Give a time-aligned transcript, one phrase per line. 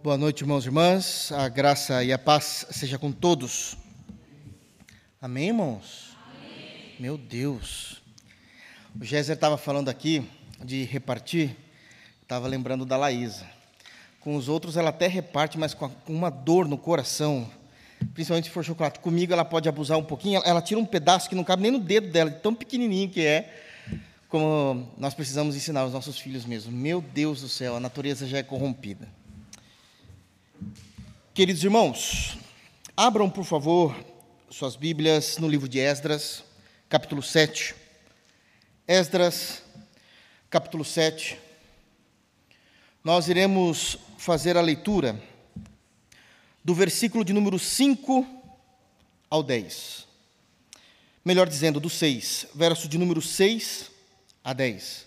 [0.00, 1.32] Boa noite, irmãos e irmãs.
[1.32, 3.76] A graça e a paz seja com todos.
[5.20, 6.16] Amém, irmãos?
[6.24, 6.94] Amém.
[7.00, 8.00] Meu Deus.
[8.98, 10.24] O Géser estava falando aqui
[10.64, 11.56] de repartir,
[12.22, 13.44] estava lembrando da Laísa.
[14.20, 17.50] Com os outros ela até reparte, mas com uma dor no coração,
[18.14, 19.00] principalmente se for chocolate.
[19.00, 21.80] Comigo ela pode abusar um pouquinho, ela tira um pedaço que não cabe nem no
[21.80, 23.52] dedo dela, tão pequenininho que é,
[24.28, 26.70] como nós precisamos ensinar os nossos filhos mesmo.
[26.70, 29.17] Meu Deus do céu, a natureza já é corrompida.
[31.34, 32.36] Queridos irmãos,
[32.96, 33.94] abram, por favor,
[34.50, 36.42] suas Bíblias no livro de Esdras,
[36.88, 37.74] capítulo 7.
[38.86, 39.62] Esdras,
[40.50, 41.38] capítulo 7.
[43.04, 45.22] Nós iremos fazer a leitura
[46.64, 48.26] do versículo de número 5
[49.30, 50.06] ao 10.
[51.24, 53.90] Melhor dizendo, do 6, verso de número 6
[54.42, 55.06] a 10.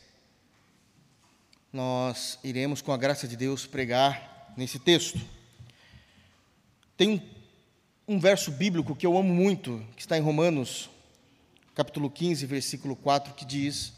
[1.74, 5.20] Nós iremos, com a graça de Deus, pregar nesse texto.
[7.02, 7.10] Tem
[8.08, 10.88] um, um verso bíblico que eu amo muito, que está em Romanos,
[11.74, 13.94] capítulo 15, versículo 4, que diz: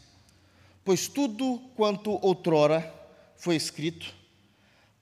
[0.82, 2.90] Pois tudo quanto outrora
[3.36, 4.14] foi escrito,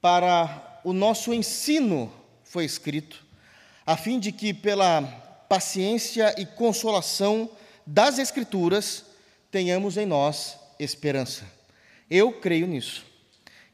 [0.01, 2.11] para o nosso ensino
[2.43, 3.25] foi escrito,
[3.85, 5.01] a fim de que, pela
[5.47, 7.49] paciência e consolação
[7.87, 9.05] das Escrituras,
[9.49, 11.49] tenhamos em nós esperança.
[12.09, 13.05] Eu creio nisso,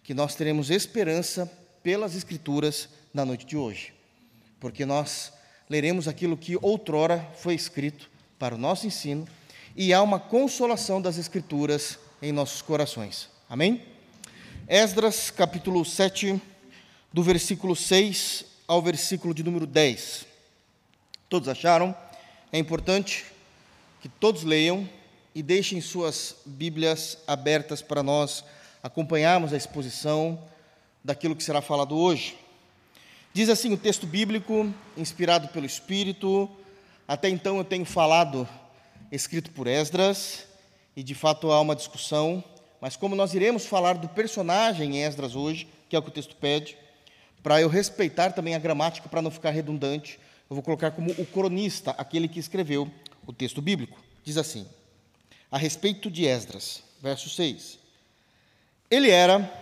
[0.03, 3.97] que nós teremos esperança pelas Escrituras na noite de hoje
[4.59, 5.31] porque nós
[5.69, 9.27] leremos aquilo que outrora foi escrito para o nosso ensino
[9.75, 13.29] e há uma consolação das Escrituras em nossos corações.
[13.49, 13.81] Amém?
[14.67, 16.41] Esdras, capítulo 7,
[17.13, 20.25] do versículo 6 ao versículo de número 10.
[21.27, 21.95] Todos acharam?
[22.51, 23.25] É importante
[24.01, 24.87] que todos leiam
[25.33, 28.43] e deixem suas Bíblias abertas para nós
[28.81, 30.43] acompanharmos a exposição
[31.03, 32.37] daquilo que será falado hoje.
[33.31, 36.49] Diz assim o texto bíblico, inspirado pelo Espírito.
[37.07, 38.49] Até então eu tenho falado,
[39.11, 40.47] escrito por Esdras,
[40.95, 42.43] e de fato há uma discussão,
[42.81, 46.35] mas como nós iremos falar do personagem Esdras hoje, que é o que o texto
[46.35, 46.75] pede,
[47.43, 51.25] para eu respeitar também a gramática, para não ficar redundante, eu vou colocar como o
[51.25, 52.91] cronista, aquele que escreveu
[53.27, 53.99] o texto bíblico.
[54.23, 54.65] Diz assim:
[55.51, 57.77] a respeito de Esdras, verso 6.
[58.89, 59.53] Ele era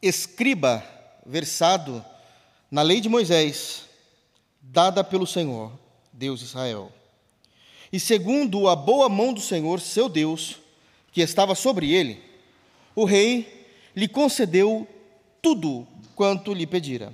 [0.00, 0.82] escriba
[1.26, 2.02] versado
[2.70, 3.86] na lei de Moisés,
[4.60, 5.72] dada pelo Senhor,
[6.12, 6.92] Deus de Israel.
[7.92, 10.58] E segundo a boa mão do Senhor, seu Deus,
[11.10, 12.22] que estava sobre ele,
[12.94, 13.66] o rei
[13.96, 14.86] lhe concedeu
[15.42, 17.12] tudo quanto lhe pedira.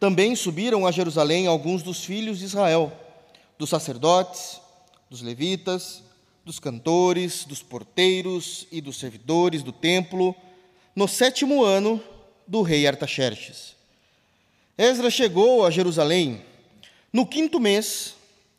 [0.00, 2.92] Também subiram a Jerusalém alguns dos filhos de Israel,
[3.58, 4.60] dos sacerdotes,
[5.10, 6.02] dos levitas,
[6.44, 10.34] dos cantores, dos porteiros e dos servidores do templo,
[10.94, 12.02] no sétimo ano
[12.46, 13.76] do rei Artaxerxes.
[14.78, 16.42] Esdras chegou a Jerusalém
[17.10, 18.14] no quinto mês,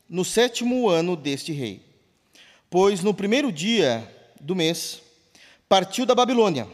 [0.10, 1.80] no sétimo ano deste rei,
[2.72, 4.04] pois no primeiro dia
[4.42, 5.00] do mês
[5.70, 6.68] partiu da Babilônia,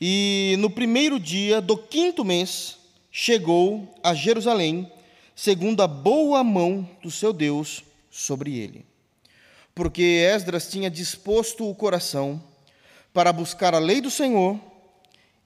[0.00, 2.78] e no primeiro dia do quinto mês
[3.10, 4.88] chegou a Jerusalém,
[5.34, 8.86] segundo a boa mão do seu Deus sobre ele.
[9.74, 12.40] Porque Esdras tinha disposto o coração
[13.12, 14.60] para buscar a lei do Senhor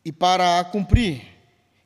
[0.05, 1.38] e para a cumprir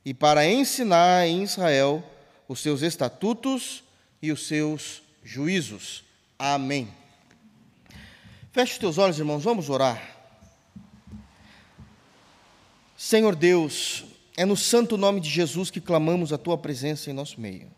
[0.04, 2.02] e para ensinar em Israel
[2.48, 3.84] os seus estatutos
[4.20, 6.04] e os seus juízos.
[6.38, 6.88] Amém.
[8.52, 10.00] Feche os teus olhos, irmãos, vamos orar.
[12.96, 14.04] Senhor Deus,
[14.36, 17.70] é no santo nome de Jesus que clamamos a tua presença em nosso meio.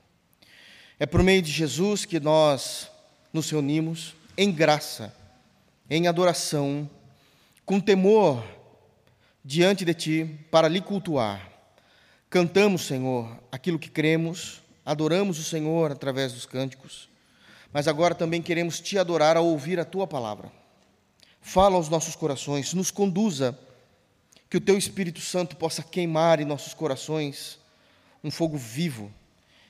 [0.99, 2.91] É por meio de Jesus que nós
[3.33, 5.15] nos reunimos em graça,
[5.89, 6.89] em adoração,
[7.65, 8.45] com temor
[9.45, 11.54] diante de ti para lhe cultuar.
[12.35, 17.09] Cantamos, Senhor, aquilo que cremos, adoramos o Senhor através dos cânticos,
[17.73, 20.51] mas agora também queremos te adorar ao ouvir a tua palavra.
[21.41, 23.57] Fala aos nossos corações, nos conduza,
[24.51, 27.61] que o teu Espírito Santo possa queimar em nossos corações
[28.25, 29.13] um fogo vivo,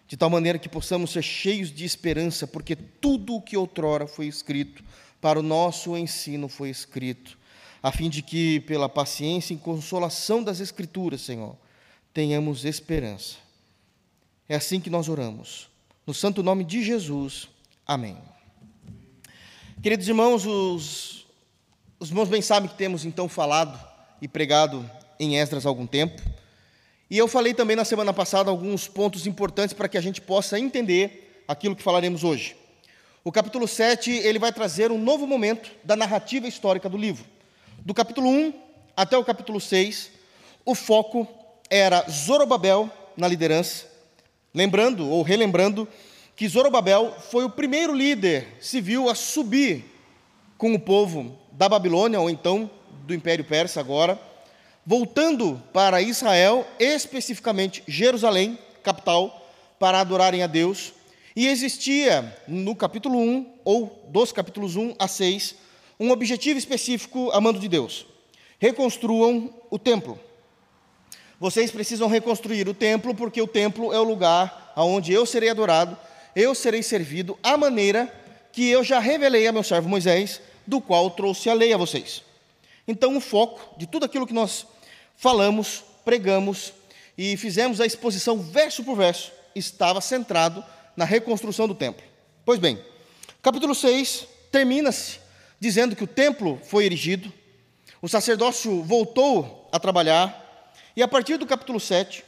[0.08, 4.26] de tal maneira que possamos ser cheios de esperança, porque tudo o que outrora foi
[4.26, 4.82] escrito
[5.20, 7.36] para o nosso ensino foi escrito,
[7.82, 11.58] a fim de que, pela paciência e consolação das Escrituras, Senhor,
[12.14, 13.34] tenhamos esperança.
[14.48, 15.68] É assim que nós oramos.
[16.06, 17.48] No santo nome de Jesus.
[17.84, 18.16] Amém.
[19.82, 21.26] Queridos irmãos, os,
[21.98, 23.78] os irmãos bem sabem que temos então falado
[24.22, 24.88] e pregado
[25.18, 26.22] em Esdras há algum tempo.
[27.10, 30.58] E eu falei também na semana passada alguns pontos importantes para que a gente possa
[30.58, 32.56] entender aquilo que falaremos hoje.
[33.24, 37.24] O capítulo 7, ele vai trazer um novo momento da narrativa histórica do livro.
[37.80, 38.54] Do capítulo 1
[38.96, 40.10] até o capítulo 6,
[40.64, 43.86] o foco era Zorobabel na liderança,
[44.52, 45.88] lembrando ou relembrando
[46.36, 49.84] que Zorobabel foi o primeiro líder civil a subir
[50.58, 52.70] com o povo da Babilônia, ou então
[53.06, 54.18] do Império Persa agora,
[54.84, 60.92] voltando para Israel, especificamente Jerusalém, capital, para adorarem a Deus.
[61.36, 65.56] E existia no capítulo 1, ou dos capítulos 1 a 6,
[65.98, 68.06] um objetivo específico a mando de Deus:
[68.58, 70.18] reconstruam o templo.
[71.44, 75.94] Vocês precisam reconstruir o templo, porque o templo é o lugar onde eu serei adorado,
[76.34, 78.10] eu serei servido, à maneira
[78.50, 82.22] que eu já revelei a meu servo Moisés, do qual trouxe a lei a vocês.
[82.88, 84.66] Então, o foco de tudo aquilo que nós
[85.16, 86.72] falamos, pregamos
[87.18, 90.64] e fizemos a exposição verso por verso estava centrado
[90.96, 92.02] na reconstrução do templo.
[92.42, 92.82] Pois bem,
[93.42, 95.18] capítulo 6 termina-se
[95.60, 97.30] dizendo que o templo foi erigido,
[98.00, 100.43] o sacerdócio voltou a trabalhar,
[100.96, 102.24] e a partir do capítulo 7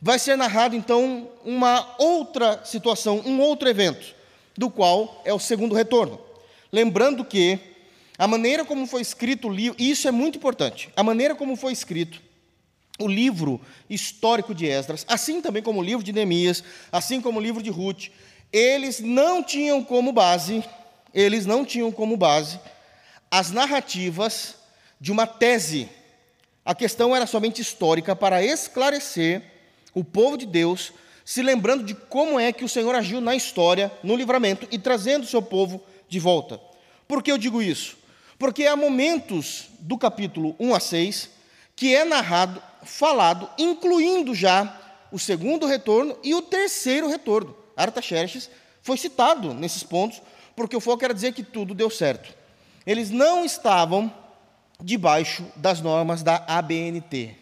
[0.00, 4.14] vai ser narrado então uma outra situação, um outro evento,
[4.56, 6.20] do qual é o segundo retorno.
[6.72, 7.58] Lembrando que
[8.16, 11.56] a maneira como foi escrito o livro, e isso é muito importante, a maneira como
[11.56, 12.20] foi escrito
[12.98, 17.42] o livro histórico de Esdras, assim também como o livro de Neemias, assim como o
[17.42, 18.08] livro de Ruth,
[18.52, 20.64] eles não tinham como base,
[21.14, 22.58] eles não tinham como base
[23.30, 24.56] as narrativas
[25.00, 25.88] de uma tese.
[26.68, 29.42] A questão era somente histórica para esclarecer
[29.94, 30.92] o povo de Deus,
[31.24, 35.22] se lembrando de como é que o Senhor agiu na história, no livramento e trazendo
[35.22, 36.60] o seu povo de volta.
[37.08, 37.96] Por que eu digo isso?
[38.38, 41.30] Porque há momentos do capítulo 1 a 6
[41.74, 44.78] que é narrado falado, incluindo já
[45.10, 47.56] o segundo retorno e o terceiro retorno.
[47.74, 48.50] Artaxerxes
[48.82, 50.20] foi citado nesses pontos,
[50.54, 52.36] porque o foco era dizer que tudo deu certo.
[52.84, 54.12] Eles não estavam
[54.82, 57.34] debaixo das normas da ABNT.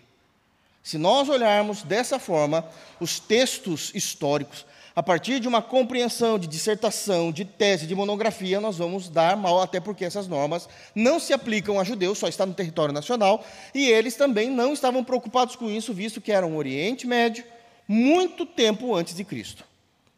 [0.82, 2.66] Se nós olharmos dessa forma
[2.98, 8.78] os textos históricos, a partir de uma compreensão de dissertação, de tese, de monografia, nós
[8.78, 12.54] vamos dar mal, até porque essas normas não se aplicam a judeus, só está no
[12.54, 13.44] território nacional,
[13.74, 17.44] e eles também não estavam preocupados com isso, visto que era um Oriente Médio,
[17.86, 19.62] muito tempo antes de Cristo.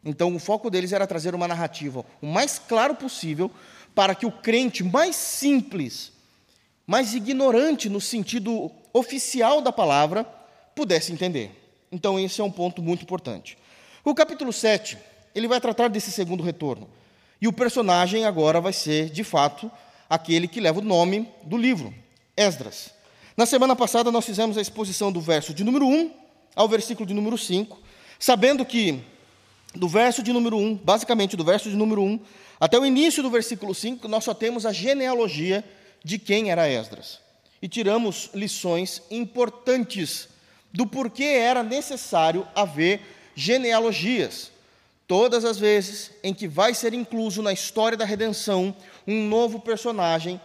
[0.04, 3.50] Então, o foco deles era trazer uma narrativa o mais claro possível
[3.92, 6.12] para que o crente mais simples,
[6.88, 10.24] mais ignorante no sentido oficial da palavra,
[10.74, 11.50] pudesse entender.
[11.92, 13.58] Então, esse é um ponto muito importante.
[14.02, 14.96] O capítulo 7,
[15.34, 16.88] ele vai tratar desse segundo retorno.
[17.42, 19.70] E o personagem agora vai ser, de fato,
[20.08, 21.94] aquele que leva o nome do livro,
[22.34, 22.90] Esdras.
[23.36, 26.10] Na semana passada nós fizemos a exposição do verso de número 1
[26.56, 27.78] ao versículo de número 5,
[28.18, 29.04] sabendo que
[29.74, 32.18] do verso de número 1, basicamente do verso de número 1,
[32.58, 35.62] até o início do versículo 5, nós só temos a genealogia
[36.04, 37.20] de quem era Esdras.
[37.60, 40.28] E tiramos lições importantes
[40.72, 43.00] do porquê era necessário haver
[43.34, 44.50] genealogias.
[45.06, 50.40] Todas as vezes em que vai ser incluso na história da redenção um novo personagem,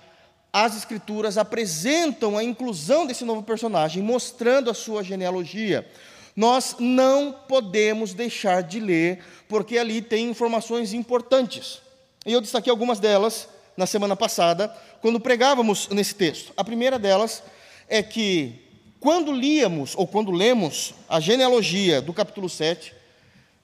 [0.51, 5.89] as Escrituras apresentam a inclusão desse novo personagem, mostrando a sua genealogia.
[6.35, 11.81] Nós não podemos deixar de ler, porque ali tem informações importantes.
[12.25, 16.53] E eu destaquei algumas delas na semana passada, quando pregávamos nesse texto.
[16.55, 17.43] A primeira delas
[17.87, 18.61] é que
[18.99, 22.93] quando líamos, ou quando lemos a genealogia do capítulo 7,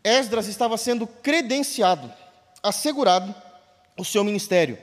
[0.03, 2.11] Esdras estava sendo credenciado,
[2.61, 3.33] assegurado
[3.97, 4.77] o seu ministério,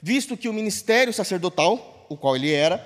[0.00, 2.78] visto que o ministério sacerdotal, o qual ele era,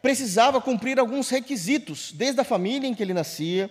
[0.00, 3.70] precisava cumprir alguns requisitos, desde a família em que ele nascia,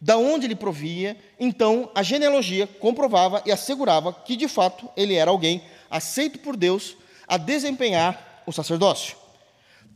[0.00, 1.16] da onde ele provia.
[1.38, 6.96] Então, a genealogia comprovava e assegurava que, de fato, ele era alguém aceito por Deus
[7.28, 9.16] a desempenhar o sacerdócio.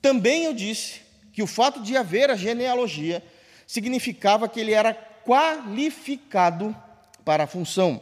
[0.01, 1.01] Também eu disse
[1.33, 3.25] que o fato de haver a genealogia
[3.67, 4.93] significava que ele era
[5.25, 6.77] qualificado
[7.25, 8.01] para a função.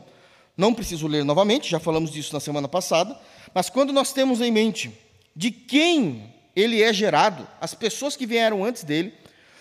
[0.57, 3.19] Não preciso ler novamente, já falamos disso na semana passada,
[3.55, 4.91] mas quando nós temos em mente
[5.35, 9.15] de quem ele é gerado, as pessoas que vieram antes dele,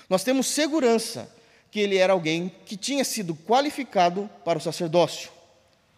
[0.10, 1.34] nós temos segurança
[1.72, 5.30] que ele era alguém que tinha sido qualificado para o sacerdócio,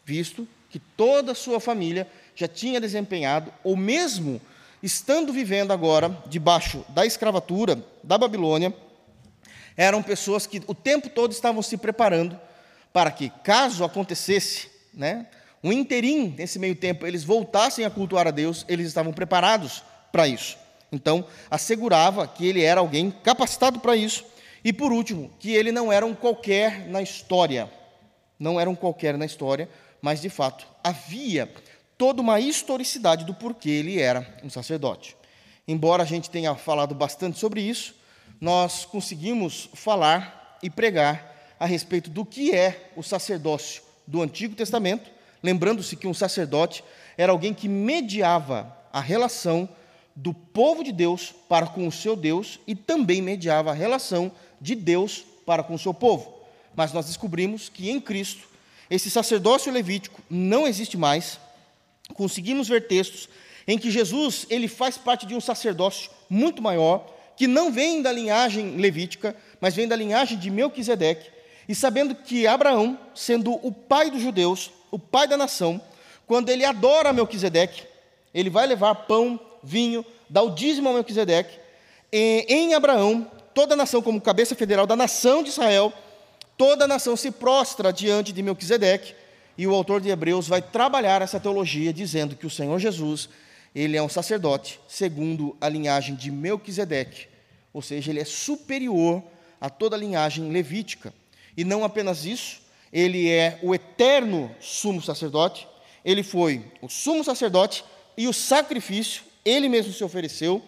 [0.04, 4.42] visto que toda a sua família já tinha desempenhado, ou mesmo
[4.82, 8.74] estando vivendo agora debaixo da escravatura da Babilônia,
[9.78, 12.40] eram pessoas que o tempo todo estavam se preparando
[12.92, 15.28] para que, caso acontecesse, né,
[15.64, 20.28] um interim nesse meio tempo, eles voltassem a cultuar a Deus, eles estavam preparados para
[20.28, 20.58] isso.
[20.92, 24.26] Então, assegurava que ele era alguém capacitado para isso.
[24.64, 27.72] E, por último, que ele não era um qualquer na história.
[28.38, 29.70] Não era um qualquer na história,
[30.02, 31.50] mas, de fato, havia
[32.02, 35.16] toda uma historicidade do porquê ele era um sacerdote.
[35.68, 37.94] Embora a gente tenha falado bastante sobre isso,
[38.42, 45.12] nós conseguimos falar e pregar a respeito do que é o sacerdócio do Antigo Testamento,
[45.44, 46.84] lembrando-se que um sacerdote
[47.16, 49.70] era alguém que mediava a relação
[50.16, 54.74] do povo de Deus para com o seu Deus e também mediava a relação de
[54.74, 56.34] Deus para com o seu povo.
[56.76, 58.48] Mas nós descobrimos que em Cristo
[58.90, 61.40] esse sacerdócio levítico não existe mais.
[62.14, 63.30] Conseguimos ver textos
[63.68, 68.12] em que Jesus ele faz parte de um sacerdócio muito maior, que não vem da
[68.12, 71.30] linhagem levítica, mas vem da linhagem de Melquisedeque.
[71.68, 75.82] E sabendo que Abraão, sendo o pai dos judeus, o pai da nação,
[76.28, 77.84] quando ele adora Melquisedeque,
[78.34, 81.60] ele vai levar pão, vinho, dá o dízimo a Melquisedeque.
[82.12, 85.94] Em Abraão, toda a nação, como cabeça federal da nação de Israel,
[86.58, 89.16] toda a nação se prostra diante de Melquisedeque,
[89.58, 93.30] e o autor de Hebreus vai trabalhar essa teologia dizendo que o Senhor Jesus,
[93.76, 97.28] ele é um sacerdote segundo a linhagem de Melquisedeque,
[97.74, 99.24] ou seja, ele é superior
[99.60, 101.14] a toda a linhagem levítica.
[101.56, 105.68] E não apenas isso, ele é o eterno sumo sacerdote,
[106.04, 107.86] ele foi o sumo sacerdote
[108.18, 110.62] e o sacrifício, ele mesmo se ofereceu,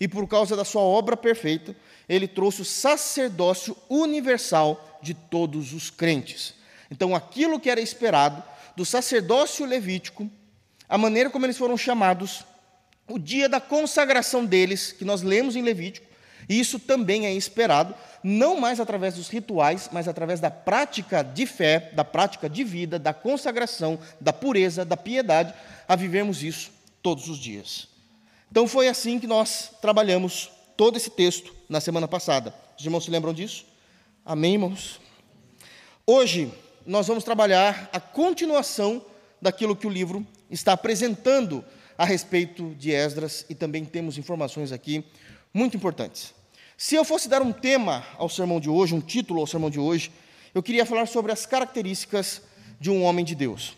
[0.00, 1.74] e por causa da sua obra perfeita,
[2.08, 6.54] ele trouxe o sacerdócio universal de todos os crentes.
[6.90, 8.42] Então, aquilo que era esperado
[8.76, 10.30] do sacerdócio levítico,
[10.88, 12.44] a maneira como eles foram chamados,
[13.08, 16.06] o dia da consagração deles, que nós lemos em Levítico,
[16.48, 21.90] isso também é esperado, não mais através dos rituais, mas através da prática de fé,
[21.92, 25.52] da prática de vida, da consagração, da pureza, da piedade,
[25.86, 26.70] a vivermos isso
[27.02, 27.88] todos os dias.
[28.50, 32.54] Então foi assim que nós trabalhamos todo esse texto na semana passada.
[32.78, 33.66] Os irmãos se lembram disso?
[34.24, 35.00] Amém, irmãos?
[36.06, 36.50] Hoje
[36.88, 39.04] nós vamos trabalhar a continuação
[39.40, 41.64] daquilo que o livro está apresentando
[41.98, 45.04] a respeito de Esdras e também temos informações aqui
[45.52, 46.34] muito importantes.
[46.76, 49.78] Se eu fosse dar um tema ao sermão de hoje, um título ao sermão de
[49.78, 50.10] hoje,
[50.54, 52.40] eu queria falar sobre as características
[52.80, 53.76] de um homem de Deus.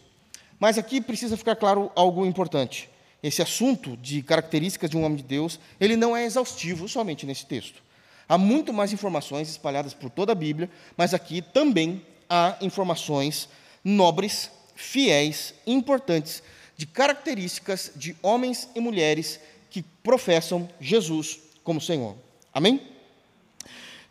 [0.58, 2.88] Mas aqui precisa ficar claro algo importante
[3.22, 7.46] esse assunto de características de um homem de Deus, ele não é exaustivo somente nesse
[7.46, 7.82] texto.
[8.28, 13.48] Há muito mais informações espalhadas por toda a Bíblia, mas aqui também há informações
[13.82, 16.42] nobres, fiéis, importantes,
[16.76, 22.16] de características de homens e mulheres que professam Jesus como Senhor.
[22.54, 22.80] Amém?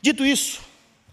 [0.02, 0.62] Dito isso,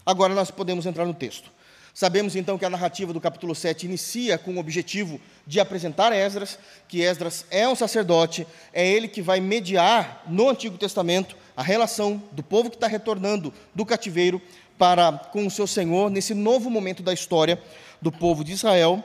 [0.04, 1.50] agora nós podemos entrar no texto.
[1.96, 6.58] Sabemos então que a narrativa do capítulo 7 inicia com o objetivo de apresentar Esdras,
[6.86, 12.22] que Esdras é um sacerdote, é ele que vai mediar no Antigo Testamento a relação
[12.32, 14.42] do povo que está retornando do cativeiro
[14.78, 17.62] para com o seu Senhor nesse novo momento da história
[18.00, 19.02] do povo de Israel.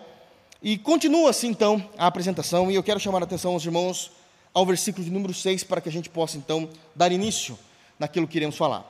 [0.62, 4.12] E continua-se então a apresentação, e eu quero chamar a atenção aos irmãos
[4.54, 7.58] ao versículo de número 6 para que a gente possa então dar início
[7.98, 8.86] naquilo que iremos falar.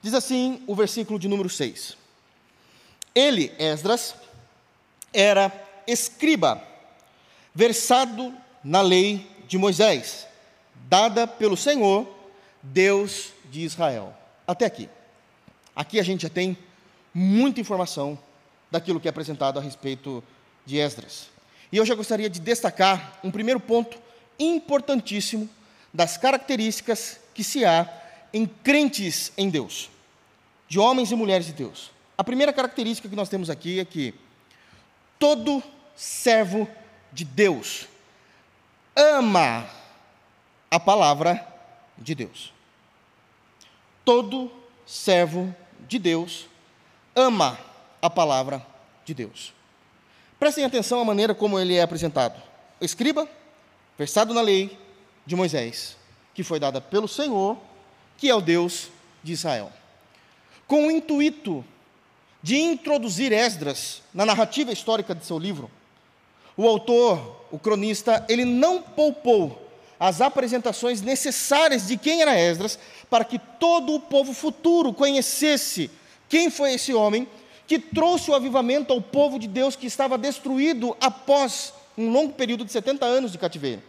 [0.00, 1.96] Diz assim o versículo de número 6.
[3.14, 4.14] Ele, Esdras,
[5.12, 5.52] era
[5.86, 6.62] escriba,
[7.54, 8.32] versado
[8.62, 10.26] na lei de Moisés,
[10.88, 12.06] dada pelo Senhor,
[12.62, 14.14] Deus de Israel.
[14.46, 14.88] Até aqui.
[15.78, 16.58] Aqui a gente já tem
[17.14, 18.18] muita informação
[18.68, 20.24] daquilo que é apresentado a respeito
[20.66, 21.30] de Esdras.
[21.70, 23.96] E eu já gostaria de destacar um primeiro ponto
[24.40, 25.48] importantíssimo
[25.94, 27.88] das características que se há
[28.34, 29.88] em crentes em Deus,
[30.68, 31.92] de homens e mulheres de Deus.
[32.16, 34.12] A primeira característica que nós temos aqui é que
[35.16, 35.62] todo
[35.94, 36.68] servo
[37.12, 37.86] de Deus
[38.96, 39.64] ama
[40.68, 41.46] a palavra
[41.96, 42.52] de Deus.
[44.04, 44.50] Todo
[44.84, 45.67] servo de
[45.98, 46.46] Deus
[47.14, 47.58] ama
[48.00, 48.64] a palavra
[49.04, 49.52] de Deus.
[50.38, 52.40] Prestem atenção à maneira como ele é apresentado.
[52.80, 53.28] O escriba,
[53.98, 54.78] versado na lei
[55.26, 55.96] de Moisés,
[56.32, 57.56] que foi dada pelo Senhor,
[58.16, 58.88] que é o Deus
[59.22, 59.72] de Israel.
[60.66, 61.64] Com o intuito
[62.42, 65.70] de introduzir Esdras na narrativa histórica de seu livro,
[66.56, 69.67] o autor, o cronista, ele não poupou
[69.98, 72.78] as apresentações necessárias de quem era Esdras
[73.10, 75.90] para que todo o povo futuro conhecesse
[76.28, 77.26] quem foi esse homem
[77.66, 82.64] que trouxe o avivamento ao povo de Deus que estava destruído após um longo período
[82.64, 83.82] de 70 anos de cativeiro.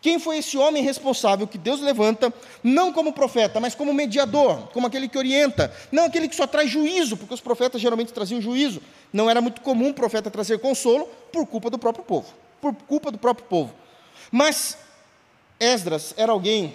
[0.00, 4.86] Quem foi esse homem responsável que Deus levanta, não como profeta, mas como mediador, como
[4.86, 8.80] aquele que orienta, não aquele que só traz juízo, porque os profetas geralmente traziam juízo.
[9.12, 13.10] Não era muito comum o profeta trazer consolo por culpa do próprio povo, por culpa
[13.10, 13.74] do próprio povo.
[14.30, 14.78] Mas
[15.58, 16.74] Esdras era alguém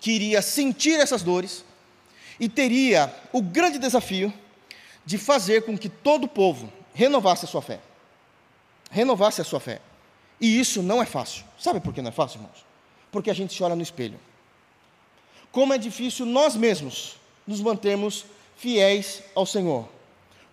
[0.00, 1.64] que iria sentir essas dores
[2.38, 4.32] e teria o grande desafio
[5.06, 7.80] de fazer com que todo o povo renovasse a sua fé.
[8.90, 9.80] Renovasse a sua fé.
[10.40, 11.44] E isso não é fácil.
[11.58, 12.64] Sabe por que não é fácil, irmãos?
[13.10, 14.18] Porque a gente se olha no espelho.
[15.50, 18.24] Como é difícil nós mesmos nos mantermos
[18.56, 19.88] fiéis ao Senhor.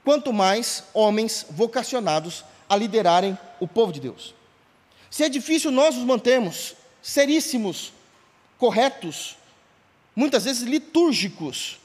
[0.03, 4.33] quanto mais homens vocacionados a liderarem o povo de Deus.
[5.11, 7.91] Se é difícil nós nos mantermos seríssimos,
[8.57, 9.37] corretos,
[10.15, 11.79] muitas vezes litúrgicos,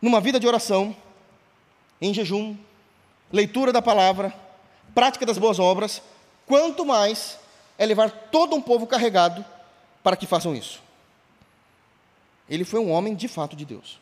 [0.00, 0.94] numa vida de oração,
[2.00, 2.56] em jejum,
[3.32, 4.34] leitura da palavra,
[4.94, 6.02] prática das boas obras,
[6.46, 7.38] quanto mais
[7.76, 9.44] é levar todo um povo carregado
[10.02, 10.82] para que façam isso.
[12.48, 13.98] Ele foi um homem de fato de Deus.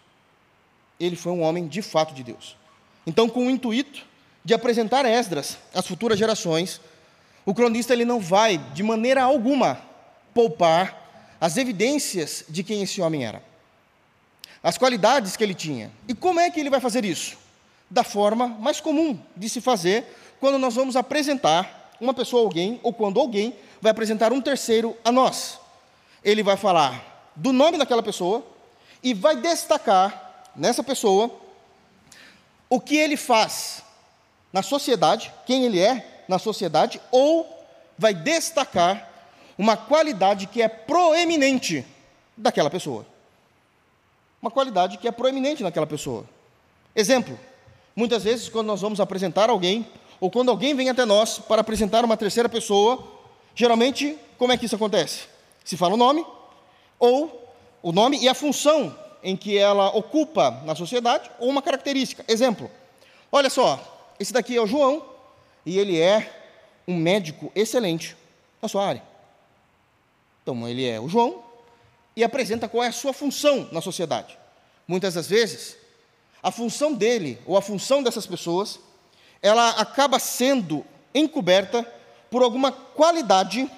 [0.98, 2.56] Ele foi um homem de fato de Deus.
[3.06, 4.04] Então, com o intuito
[4.44, 6.80] de apresentar Esdras às futuras gerações,
[7.44, 9.80] o cronista ele não vai, de maneira alguma,
[10.36, 13.42] poupar as evidências de quem esse homem era,
[14.62, 15.90] as qualidades que ele tinha.
[16.06, 17.38] E como é que ele vai fazer isso?
[17.88, 20.04] Da forma mais comum de se fazer
[20.38, 24.94] quando nós vamos apresentar uma pessoa a alguém, ou quando alguém vai apresentar um terceiro
[25.02, 25.58] a nós.
[26.22, 28.44] Ele vai falar do nome daquela pessoa
[29.02, 31.30] e vai destacar nessa pessoa
[32.68, 33.82] o que ele faz
[34.52, 37.48] na sociedade, quem ele é na sociedade, ou
[37.96, 39.15] vai destacar
[39.58, 41.84] uma qualidade que é proeminente
[42.36, 43.06] daquela pessoa.
[44.40, 46.24] Uma qualidade que é proeminente naquela pessoa.
[46.94, 47.38] Exemplo:
[47.94, 49.86] muitas vezes, quando nós vamos apresentar alguém,
[50.20, 53.02] ou quando alguém vem até nós para apresentar uma terceira pessoa,
[53.54, 55.24] geralmente, como é que isso acontece?
[55.64, 56.24] Se fala o nome,
[56.98, 62.24] ou o nome e a função em que ela ocupa na sociedade, ou uma característica.
[62.28, 62.70] Exemplo:
[63.32, 63.80] olha só,
[64.20, 65.02] esse daqui é o João,
[65.64, 66.32] e ele é
[66.86, 68.16] um médico excelente
[68.62, 69.15] na sua área.
[70.46, 71.42] Então, ele é o João
[72.14, 74.38] e apresenta qual é a sua função na sociedade.
[74.86, 75.76] Muitas das vezes,
[76.40, 78.78] a função dele, ou a função dessas pessoas,
[79.42, 81.82] ela acaba sendo encoberta
[82.30, 83.68] por alguma qualidade,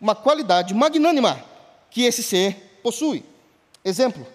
[0.00, 1.44] uma qualidade magnânima
[1.90, 3.22] que esse ser possui.
[3.84, 4.26] Exemplo: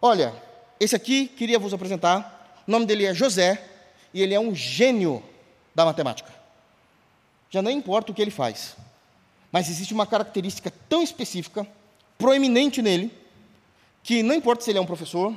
[0.00, 0.32] olha,
[0.80, 3.62] esse aqui queria vos apresentar, o nome dele é José,
[4.14, 5.22] e ele é um gênio
[5.74, 6.32] da matemática.
[7.50, 8.74] Já não importa o que ele faz,
[9.52, 11.66] mas existe uma característica tão específica,
[12.16, 13.12] proeminente nele,
[14.02, 15.34] que não importa se ele é um professor,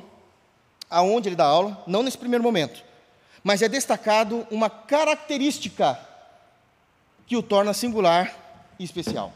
[0.90, 2.84] aonde ele dá aula, não nesse primeiro momento,
[3.44, 6.00] mas é destacado uma característica
[7.26, 8.38] que o torna singular
[8.78, 9.34] e especial.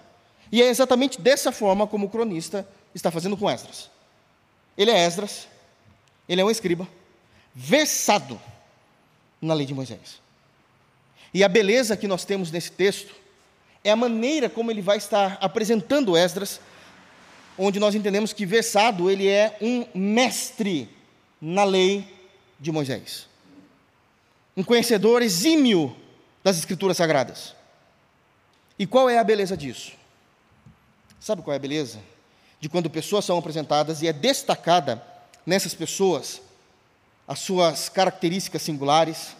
[0.52, 3.90] E é exatamente dessa forma como o cronista está fazendo com Esdras.
[4.78, 5.48] Ele é Esdras,
[6.30, 6.88] ele é um escriba,
[7.54, 8.40] versado
[9.42, 10.22] na lei de Moisés.
[11.34, 13.14] E a beleza que nós temos nesse texto
[13.88, 16.60] é a maneira como ele vai estar apresentando Esdras,
[17.58, 20.90] onde nós entendemos que versado ele é um mestre
[21.42, 22.08] na lei
[22.60, 23.28] de Moisés
[24.58, 25.96] um conhecedor exímio
[26.44, 27.56] das Escrituras Sagradas.
[28.80, 29.92] E qual é a beleza disso?
[31.20, 32.00] Sabe qual é a beleza?
[32.60, 35.04] De quando pessoas são apresentadas e é destacada
[35.46, 36.42] nessas pessoas
[37.28, 39.36] as suas características singulares,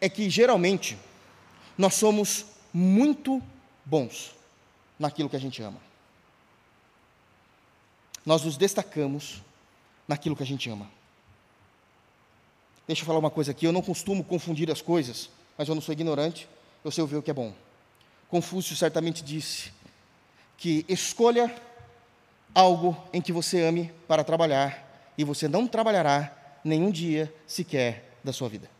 [0.00, 0.96] é que geralmente
[1.76, 3.42] nós somos muito
[3.84, 4.34] bons
[4.98, 5.80] naquilo que a gente ama.
[8.24, 9.42] Nós nos destacamos
[10.06, 10.88] naquilo que a gente ama.
[12.86, 15.82] Deixa eu falar uma coisa aqui, eu não costumo confundir as coisas, mas eu não
[15.82, 16.48] sou ignorante,
[16.84, 17.52] eu sei ouvir o que é bom.
[18.28, 19.72] Confúcio certamente disse
[20.56, 21.54] que escolha
[22.54, 28.32] algo em que você ame para trabalhar, e você não trabalhará nenhum dia sequer da
[28.32, 28.70] sua vida.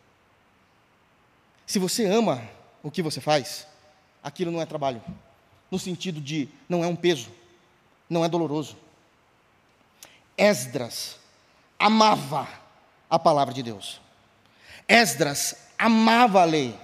[1.67, 2.43] Se você ama
[2.83, 3.67] o que você faz,
[4.23, 5.03] aquilo não é trabalho,
[5.71, 7.31] no sentido de não é um peso,
[8.09, 8.77] não é doloroso.
[10.37, 11.17] Esdras
[11.79, 12.49] amava
[13.09, 14.01] a palavra de Deus.
[14.89, 16.75] Esdras amava a lei.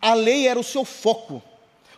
[0.00, 1.42] A lei era o seu foco,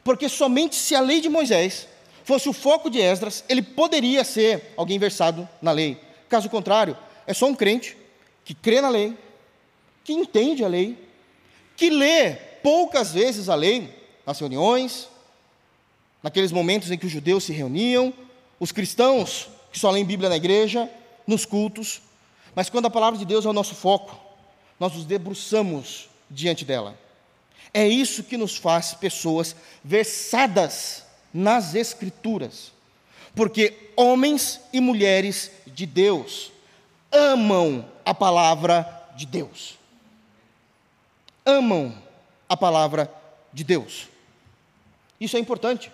[0.03, 1.89] porque somente se a lei de Moisés
[2.25, 6.01] fosse o foco de Esdras, ele poderia ser alguém versado na lei.
[6.29, 6.97] Caso contrário,
[7.27, 7.97] é só um crente
[8.45, 9.17] que crê na lei,
[10.03, 10.99] que entende a lei,
[11.77, 15.09] que lê poucas vezes a lei nas reuniões,
[16.23, 18.13] naqueles momentos em que os judeus se reuniam,
[18.59, 20.89] os cristãos que só leem Bíblia na igreja,
[21.27, 22.01] nos cultos,
[22.55, 24.19] mas quando a palavra de Deus é o nosso foco,
[24.79, 26.97] nós nos debruçamos diante dela.
[27.73, 32.73] É isso que nos faz pessoas versadas nas Escrituras,
[33.35, 36.53] porque homens e mulheres de Deus
[37.11, 39.77] amam a palavra de Deus.
[41.45, 41.95] Amam
[42.49, 43.13] a palavra
[43.53, 44.14] de Deus.
[45.21, 45.91] Isso é importante.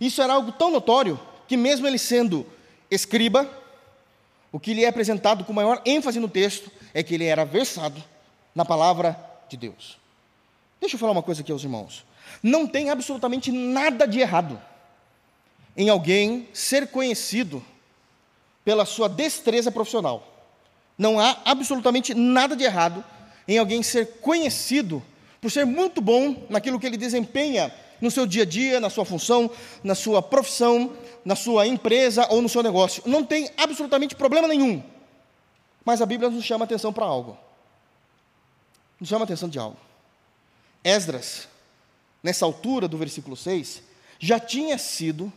[0.00, 2.46] Isso era algo tão notório que, mesmo ele sendo
[2.90, 3.48] escriba,
[4.52, 8.02] o que lhe é apresentado com maior ênfase no texto é que ele era versado
[8.54, 9.98] na palavra de Deus.
[10.80, 12.04] Deixa eu falar uma coisa aqui aos irmãos.
[12.42, 14.60] Não tem absolutamente nada de errado
[15.76, 17.62] em alguém ser conhecido
[18.64, 20.26] pela sua destreza profissional.
[20.96, 23.04] Não há absolutamente nada de errado
[23.46, 25.02] em alguém ser conhecido
[25.40, 29.04] por ser muito bom naquilo que ele desempenha no seu dia a dia, na sua
[29.04, 29.50] função,
[29.82, 33.02] na sua profissão, na sua empresa ou no seu negócio.
[33.06, 34.82] Não tem absolutamente problema nenhum.
[35.84, 37.36] Mas a Bíblia nos chama atenção para algo.
[38.98, 39.76] Nos chama atenção de algo.
[40.84, 41.48] Esdras,
[42.22, 43.82] nessa altura do versículo 6,
[44.18, 45.32] já tinha sido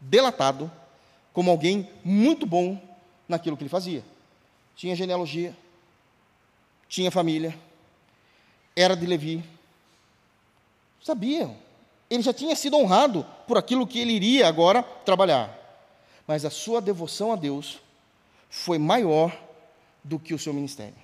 [0.00, 0.70] delatado
[1.32, 2.80] como alguém muito bom
[3.28, 4.04] naquilo que ele fazia.
[4.76, 5.56] Tinha genealogia,
[6.88, 7.56] tinha família,
[8.76, 9.42] era de Levi.
[11.02, 11.63] Sabiam.
[12.14, 15.58] Ele já tinha sido honrado por aquilo que ele iria agora trabalhar.
[16.28, 17.80] Mas a sua devoção a Deus
[18.48, 19.36] foi maior
[20.02, 20.94] do que o seu ministério.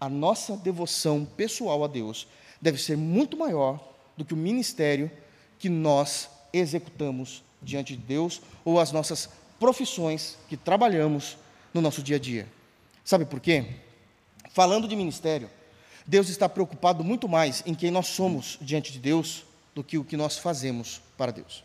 [0.00, 2.28] A nossa devoção pessoal a Deus
[2.60, 3.80] deve ser muito maior
[4.16, 5.10] do que o ministério
[5.58, 11.36] que nós executamos diante de Deus ou as nossas profissões que trabalhamos
[11.74, 12.46] no nosso dia a dia.
[13.04, 13.66] Sabe por quê?
[14.50, 15.50] Falando de ministério,
[16.06, 19.47] Deus está preocupado muito mais em quem nós somos diante de Deus
[19.78, 21.62] do que o que nós fazemos para Deus.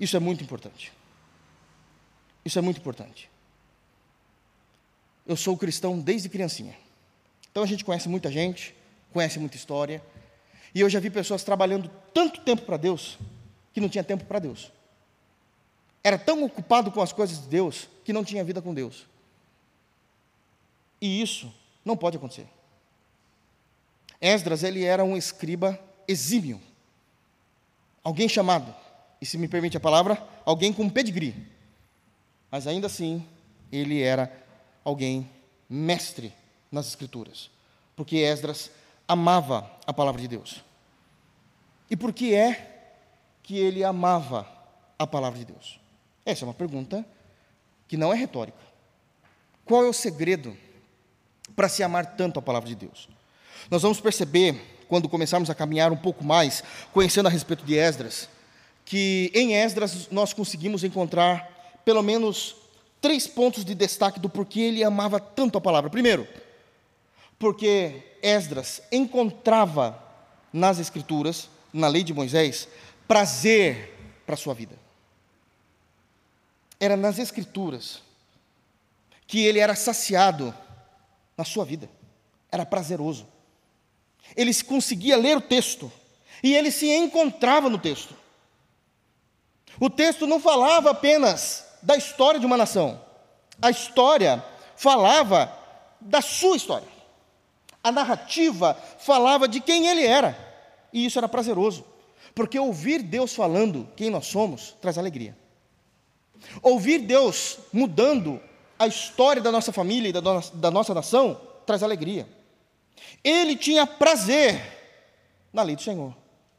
[0.00, 0.94] Isso é muito importante.
[2.42, 3.28] Isso é muito importante.
[5.26, 6.74] Eu sou cristão desde criancinha.
[7.50, 8.74] Então a gente conhece muita gente,
[9.12, 10.02] conhece muita história.
[10.74, 13.18] E eu já vi pessoas trabalhando tanto tempo para Deus
[13.74, 14.72] que não tinha tempo para Deus.
[16.02, 19.04] Era tão ocupado com as coisas de Deus que não tinha vida com Deus.
[20.98, 22.48] E isso não pode acontecer.
[24.24, 26.60] Esdras, ele era um escriba exímio.
[28.02, 28.74] Alguém chamado,
[29.20, 31.34] e se me permite a palavra, alguém com pedigree.
[32.50, 33.26] Mas ainda assim,
[33.72, 34.32] ele era
[34.84, 35.28] alguém
[35.68, 36.32] mestre
[36.70, 37.50] nas escrituras.
[37.96, 38.70] Porque Esdras
[39.06, 40.62] amava a palavra de Deus.
[41.90, 42.92] E por que é
[43.42, 44.48] que ele amava
[44.98, 45.80] a palavra de Deus?
[46.24, 47.04] Essa é uma pergunta
[47.86, 48.58] que não é retórica.
[49.64, 50.56] Qual é o segredo
[51.54, 53.08] para se amar tanto a palavra de Deus.
[53.70, 58.28] Nós vamos perceber, quando começarmos a caminhar um pouco mais, conhecendo a respeito de Esdras,
[58.84, 62.56] que em Esdras nós conseguimos encontrar pelo menos
[63.00, 65.90] três pontos de destaque do porquê ele amava tanto a palavra.
[65.90, 66.26] Primeiro,
[67.38, 70.02] porque Esdras encontrava
[70.52, 72.68] nas Escrituras, na lei de Moisés,
[73.08, 74.76] prazer para a sua vida.
[76.78, 78.02] Era nas Escrituras
[79.26, 80.54] que ele era saciado
[81.36, 81.88] na sua vida.
[82.50, 83.26] Era prazeroso.
[84.36, 85.90] Ele conseguia ler o texto
[86.42, 88.14] e ele se encontrava no texto.
[89.80, 93.00] O texto não falava apenas da história de uma nação.
[93.60, 94.44] A história
[94.76, 95.52] falava
[96.00, 96.86] da sua história.
[97.82, 100.36] A narrativa falava de quem ele era.
[100.92, 101.84] E isso era prazeroso.
[102.34, 105.36] Porque ouvir Deus falando quem nós somos traz alegria.
[106.62, 108.40] Ouvir Deus mudando
[108.78, 110.20] a história da nossa família e da
[110.52, 112.28] da nossa nação traz alegria.
[113.22, 114.60] Ele tinha prazer
[115.52, 116.14] na lei do Senhor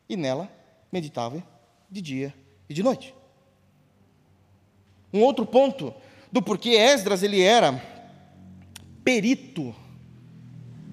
[0.08, 0.50] e nela
[0.92, 1.44] meditava
[1.90, 2.34] de dia
[2.70, 3.14] e de noite.
[5.14, 5.94] Um outro ponto
[6.32, 7.82] do porquê Esdras ele era
[9.04, 9.74] perito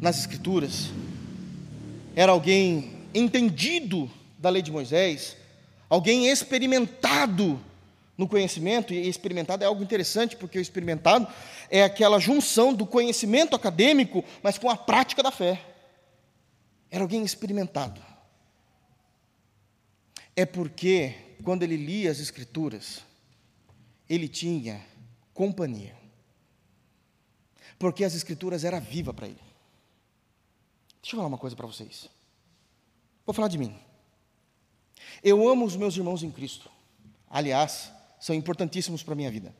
[0.01, 0.91] nas escrituras,
[2.15, 5.37] era alguém entendido da lei de Moisés,
[5.88, 7.61] alguém experimentado
[8.16, 11.27] no conhecimento, e experimentado é algo interessante, porque o experimentado
[11.70, 15.64] é aquela junção do conhecimento acadêmico, mas com a prática da fé.
[16.90, 18.01] Era alguém experimentado.
[20.37, 23.01] É porque, quando ele lia as Escrituras,
[24.09, 24.85] ele tinha
[25.33, 25.96] companhia.
[27.79, 29.40] Porque as Escrituras eram viva para ele.
[31.01, 32.09] Deixa eu falar uma coisa para vocês.
[33.25, 33.75] Vou falar de mim.
[35.22, 36.70] Eu amo os meus irmãos em Cristo.
[37.29, 37.90] Aliás,
[38.23, 39.53] são importantíssimos para a minha vida.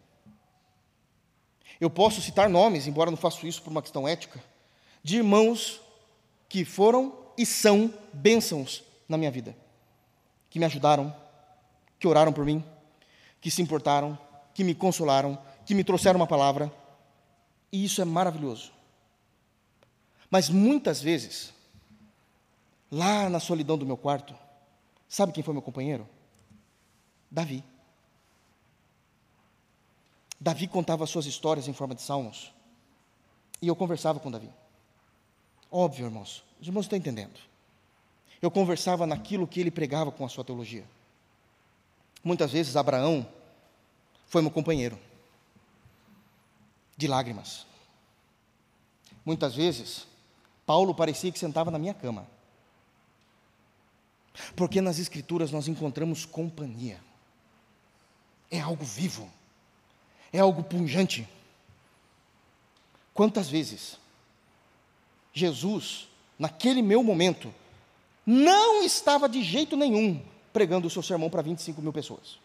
[1.81, 4.40] Eu posso citar nomes, embora não faço isso por uma questão ética,
[5.03, 5.81] de irmãos
[6.48, 9.57] que foram e são bênçãos na minha vida,
[10.48, 11.12] que me ajudaram,
[11.98, 12.64] que oraram por mim,
[13.40, 14.16] que se importaram,
[14.55, 16.72] que me consolaram, que me trouxeram uma palavra,
[17.72, 18.70] e isso é maravilhoso.
[20.31, 21.53] Mas muitas vezes,
[22.92, 24.37] lá na solidão do meu quarto,
[25.09, 26.09] sabe quem foi meu companheiro?
[27.29, 27.71] Davi.
[30.42, 32.52] Davi contava suas histórias em forma de salmos.
[33.61, 34.50] E eu conversava com Davi.
[35.70, 37.38] Óbvio, irmãos, os irmãos estão entendendo.
[38.40, 40.85] Eu conversava naquilo que ele pregava com a sua teologia.
[42.24, 43.24] Muitas vezes Abraão
[44.26, 44.98] foi meu companheiro
[46.96, 47.64] de lágrimas.
[49.24, 50.09] Muitas vezes
[50.66, 52.26] Paulo parecia que sentava na minha cama.
[54.57, 57.00] Porque nas Escrituras nós encontramos companhia.
[58.50, 59.31] É algo vivo
[60.33, 61.29] é algo punjante.
[63.12, 63.99] Quantas vezes
[65.33, 67.53] Jesus, naquele meu momento,
[68.25, 72.38] não estava de jeito nenhum pregando o seu sermão para 25 mil pessoas.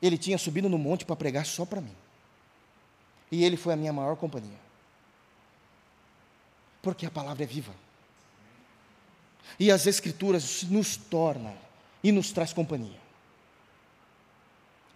[0.00, 1.94] Ele tinha subido no monte para pregar só para mim.
[3.30, 4.58] E ele foi a minha maior companhia.
[6.82, 7.72] Porque a palavra é viva.
[9.60, 11.54] E as Escrituras nos torna
[12.02, 13.01] e nos traz companhia.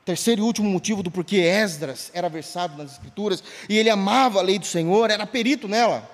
[0.07, 4.42] Terceiro e último motivo do porquê Esdras era versado nas Escrituras e ele amava a
[4.42, 6.09] lei do Senhor, era perito nela.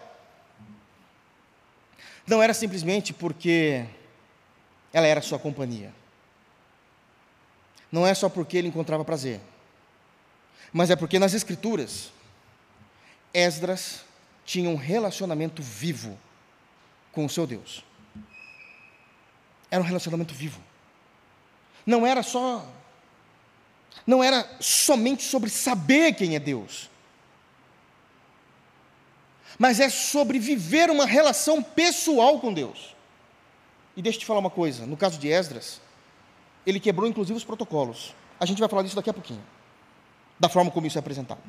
[2.27, 3.85] Não era simplesmente porque
[4.95, 5.93] ela era sua companhia.
[7.91, 9.43] Não é só porque ele encontrava prazer,
[10.73, 12.11] mas é porque nas Escrituras,
[13.35, 14.07] Esdras
[14.47, 16.19] tinha um relacionamento vivo
[17.13, 17.85] com o seu Deus.
[19.71, 20.63] Era um relacionamento vivo.
[21.85, 22.67] Não era só.
[24.07, 26.91] Não era somente sobre saber quem é Deus,
[29.59, 32.97] mas é sobre viver uma relação pessoal com Deus.
[33.97, 35.81] E deixa eu te falar uma coisa: no caso de Esdras,
[36.67, 38.15] ele quebrou inclusive os protocolos.
[38.41, 39.43] A gente vai falar disso daqui a pouquinho,
[40.39, 41.41] da forma como isso é apresentado.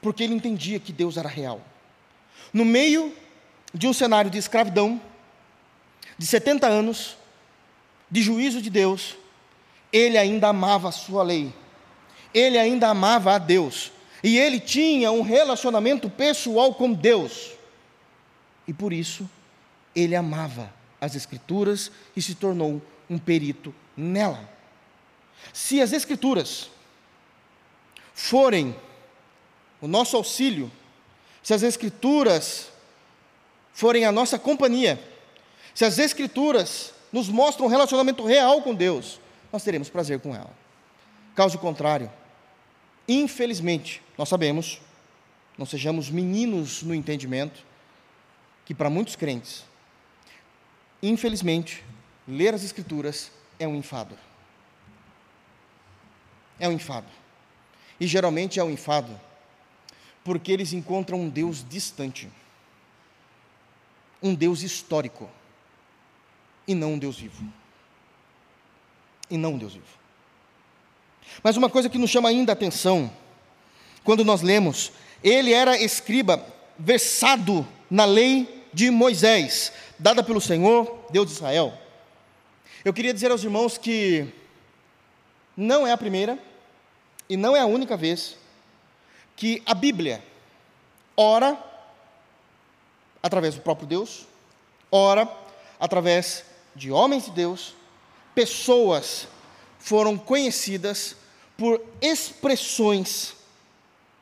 [0.00, 1.60] Porque ele entendia que Deus era real.
[2.52, 3.14] No meio
[3.72, 5.00] de um cenário de escravidão,
[6.18, 7.16] de 70 anos,
[8.10, 9.16] de juízo de Deus,
[9.92, 11.52] ele ainda amava a sua lei,
[12.34, 17.52] ele ainda amava a Deus, e ele tinha um relacionamento pessoal com Deus,
[18.66, 19.28] e por isso
[19.94, 24.48] ele amava as Escrituras e se tornou um perito nela.
[25.52, 26.70] Se as Escrituras
[28.12, 28.74] forem
[29.80, 30.70] o nosso auxílio,
[31.42, 32.68] se as Escrituras
[33.72, 35.00] forem a nossa companhia,
[35.74, 39.20] se as Escrituras nos mostram um relacionamento real com Deus,
[39.52, 40.50] nós teremos prazer com ela.
[41.34, 42.10] Caso contrário,
[43.08, 44.80] infelizmente, nós sabemos,
[45.56, 47.64] não sejamos meninos no entendimento,
[48.64, 49.64] que para muitos crentes,
[51.02, 51.84] infelizmente,
[52.26, 54.16] ler as Escrituras é um enfado.
[56.58, 57.06] É um enfado.
[58.00, 59.20] E geralmente é um enfado
[60.26, 62.28] porque eles encontram um Deus distante,
[64.20, 65.30] um Deus histórico,
[66.66, 67.44] e não um Deus vivo.
[69.30, 69.86] E não um Deus vivo.
[71.42, 73.10] Mas uma coisa que nos chama ainda a atenção,
[74.04, 76.44] quando nós lemos, ele era escriba
[76.78, 81.72] versado na lei de Moisés, dada pelo Senhor, Deus de Israel.
[82.84, 84.32] Eu queria dizer aos irmãos que
[85.56, 86.38] não é a primeira
[87.28, 88.36] e não é a única vez
[89.34, 90.22] que a Bíblia
[91.16, 91.58] ora
[93.22, 94.26] através do próprio Deus,
[94.90, 95.28] ora
[95.80, 97.74] através de homens de Deus,
[98.36, 99.26] pessoas
[99.78, 101.16] foram conhecidas
[101.56, 103.34] por expressões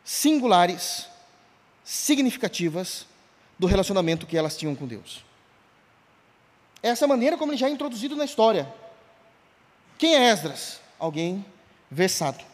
[0.04, 1.08] singulares,
[1.84, 3.06] significativas
[3.58, 5.24] do relacionamento que elas tinham com Deus.
[6.80, 8.72] Essa maneira como ele já é introduzido na história.
[9.98, 10.80] Quem é Esdras?
[10.96, 11.44] Alguém
[11.90, 12.44] versado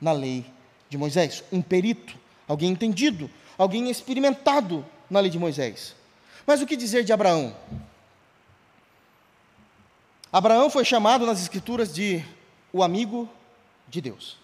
[0.00, 0.46] na lei
[0.88, 5.94] de Moisés, um perito, alguém entendido, alguém experimentado na lei de Moisés.
[6.46, 7.54] Mas o que dizer de Abraão?
[10.32, 12.24] Abraão foi chamado nas Escrituras de
[12.72, 13.28] o amigo
[13.86, 14.38] de Deus.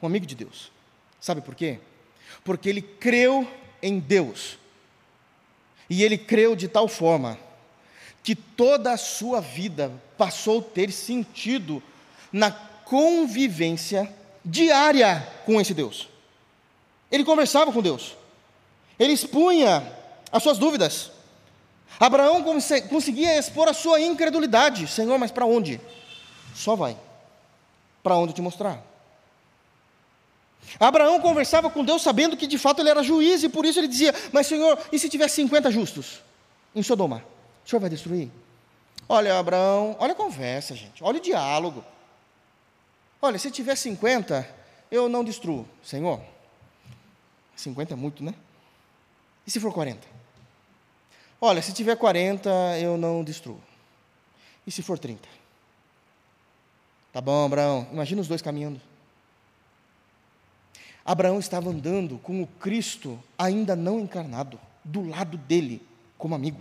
[0.00, 0.70] O amigo de Deus.
[1.20, 1.80] Sabe por quê?
[2.44, 3.50] Porque ele creu
[3.82, 4.56] em Deus.
[5.90, 7.36] E ele creu de tal forma
[8.22, 11.82] que toda a sua vida passou a ter sentido
[12.32, 16.08] na convivência diária com esse Deus.
[17.10, 18.14] Ele conversava com Deus,
[18.98, 19.82] ele expunha
[20.30, 21.10] as suas dúvidas.
[21.98, 22.44] Abraão
[22.88, 25.80] conseguia expor a sua incredulidade: Senhor, mas para onde?
[26.54, 26.96] Só vai,
[28.02, 28.82] para onde te mostrar.
[30.78, 33.88] Abraão conversava com Deus sabendo que de fato ele era juiz e por isso ele
[33.88, 36.22] dizia: Mas Senhor, e se tiver 50 justos
[36.74, 37.24] em Sodoma?
[37.64, 38.30] O Senhor vai destruir?
[39.08, 41.84] Olha, Abraão, olha a conversa, gente, olha o diálogo.
[43.20, 44.48] Olha, se tiver 50,
[44.90, 45.66] eu não destruo.
[45.82, 46.20] Senhor,
[47.56, 48.34] 50 é muito, né?
[49.46, 50.17] E se for 40?
[51.40, 53.60] Olha, se tiver 40, eu não destruo.
[54.66, 55.28] E se for 30?
[57.12, 57.86] Tá bom, Abraão.
[57.92, 58.80] Imagina os dois caminhando.
[61.04, 65.80] Abraão estava andando com o Cristo ainda não encarnado, do lado dele,
[66.18, 66.60] como amigo.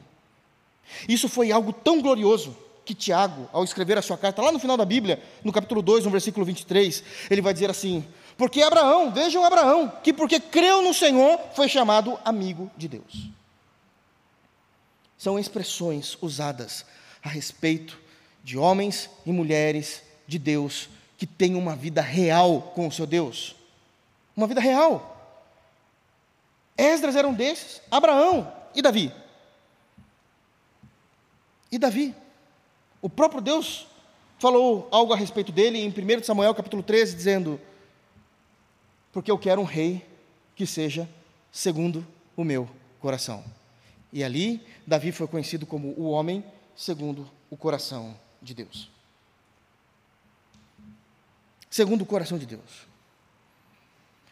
[1.10, 4.78] Isso foi algo tão glorioso que Tiago, ao escrever a sua carta, lá no final
[4.78, 9.44] da Bíblia, no capítulo 2, no versículo 23, ele vai dizer assim: Porque Abraão, vejam
[9.44, 13.37] Abraão, que porque creu no Senhor, foi chamado amigo de Deus.
[15.18, 16.86] São expressões usadas
[17.24, 18.00] a respeito
[18.44, 23.56] de homens e mulheres de Deus que têm uma vida real com o seu Deus.
[24.36, 25.16] uma vida real.
[26.78, 29.12] Esdras era um desses, Abraão e Davi.
[31.72, 32.16] E Davi.
[33.02, 33.88] O próprio Deus
[34.38, 37.60] falou algo a respeito dele em 1 Samuel capítulo 13, dizendo:
[39.12, 40.06] Porque eu quero um rei
[40.56, 41.10] que seja
[41.52, 43.44] segundo o meu coração.
[44.12, 46.44] E ali, Davi foi conhecido como o homem
[46.76, 48.90] segundo o coração de Deus.
[51.70, 52.88] Segundo o coração de Deus.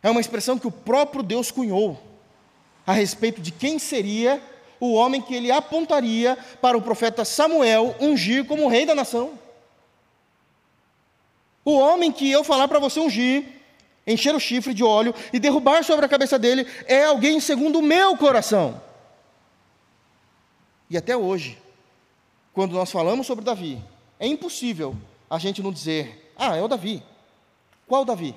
[0.02, 2.02] É uma expressão que o próprio Deus cunhou
[2.86, 4.42] a respeito de quem seria
[4.80, 9.38] o homem que ele apontaria para o profeta Samuel ungir como rei da nação.
[11.64, 13.44] O homem que eu falar para você ungir,
[14.06, 17.82] encher o chifre de óleo e derrubar sobre a cabeça dele, é alguém segundo o
[17.82, 18.80] meu coração.
[20.90, 21.58] E até hoje,
[22.54, 23.82] quando nós falamos sobre Davi,
[24.20, 24.96] é impossível
[25.30, 27.04] a gente não dizer, ah, é o Davi.
[27.88, 28.36] Qual Davi?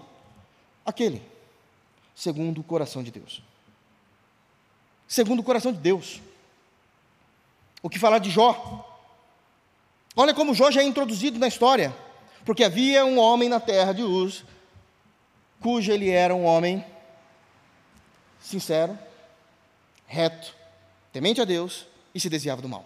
[0.84, 1.22] Aquele,
[2.14, 3.42] segundo o coração de Deus.
[5.06, 6.20] Segundo o coração de Deus.
[7.82, 8.84] O que falar de Jó?
[10.16, 11.94] Olha como Jó já é introduzido na história.
[12.44, 14.44] Porque havia um homem na terra de Uz,
[15.60, 16.84] cujo ele era um homem
[18.40, 18.98] sincero,
[20.06, 20.54] reto,
[21.12, 21.86] temente a Deus
[22.18, 22.84] e se desviava do mal.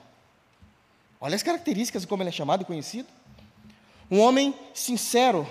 [1.18, 3.08] Olha as características de como ele é chamado e conhecido.
[4.10, 5.48] Um homem sincero,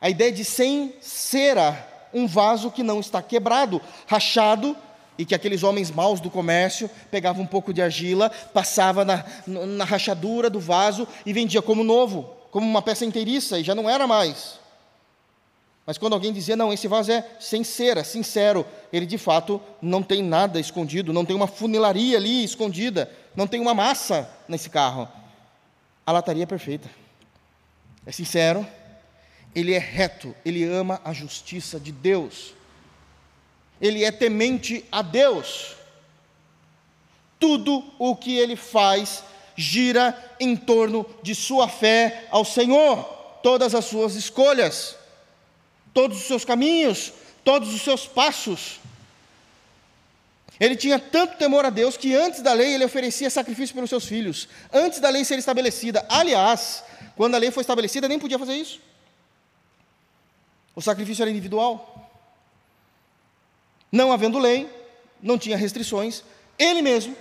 [0.00, 4.74] a ideia de sem cera, um vaso que não está quebrado, rachado,
[5.18, 9.84] e que aqueles homens maus do comércio pegavam um pouco de argila, passava na, na
[9.84, 14.06] rachadura do vaso e vendia como novo, como uma peça inteiriça, e já não era
[14.06, 14.58] mais.
[15.90, 20.04] Mas quando alguém dizia, não, esse vaso é sem cera, sincero, ele de fato não
[20.04, 25.08] tem nada escondido, não tem uma funilaria ali escondida, não tem uma massa nesse carro.
[26.06, 26.88] A lataria é perfeita.
[28.06, 28.64] É sincero,
[29.52, 32.54] ele é reto, ele ama a justiça de Deus
[33.80, 35.74] ele é temente a Deus.
[37.38, 39.24] Tudo o que ele faz
[39.56, 43.02] gira em torno de sua fé ao Senhor,
[43.42, 44.96] todas as suas escolhas,
[45.92, 47.12] todos os seus caminhos,
[47.44, 48.80] todos os seus passos.
[50.58, 54.04] Ele tinha tanto temor a Deus que antes da lei ele oferecia sacrifício pelos seus
[54.04, 56.04] filhos, antes da lei ser estabelecida.
[56.08, 56.84] Aliás,
[57.16, 58.80] quando a lei foi estabelecida, nem podia fazer isso.
[60.74, 62.10] O sacrifício era individual.
[63.90, 64.70] Não havendo lei,
[65.22, 66.22] não tinha restrições,
[66.58, 67.16] ele mesmo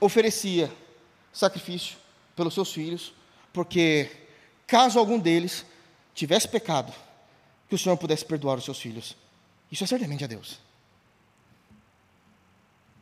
[0.00, 0.70] oferecia
[1.32, 1.96] sacrifício
[2.36, 3.14] pelos seus filhos,
[3.52, 4.10] porque
[4.66, 5.64] caso algum deles
[6.14, 6.92] tivesse pecado,
[7.68, 9.16] que o Senhor pudesse perdoar os seus filhos.
[9.70, 10.58] Isso é certamente a Deus.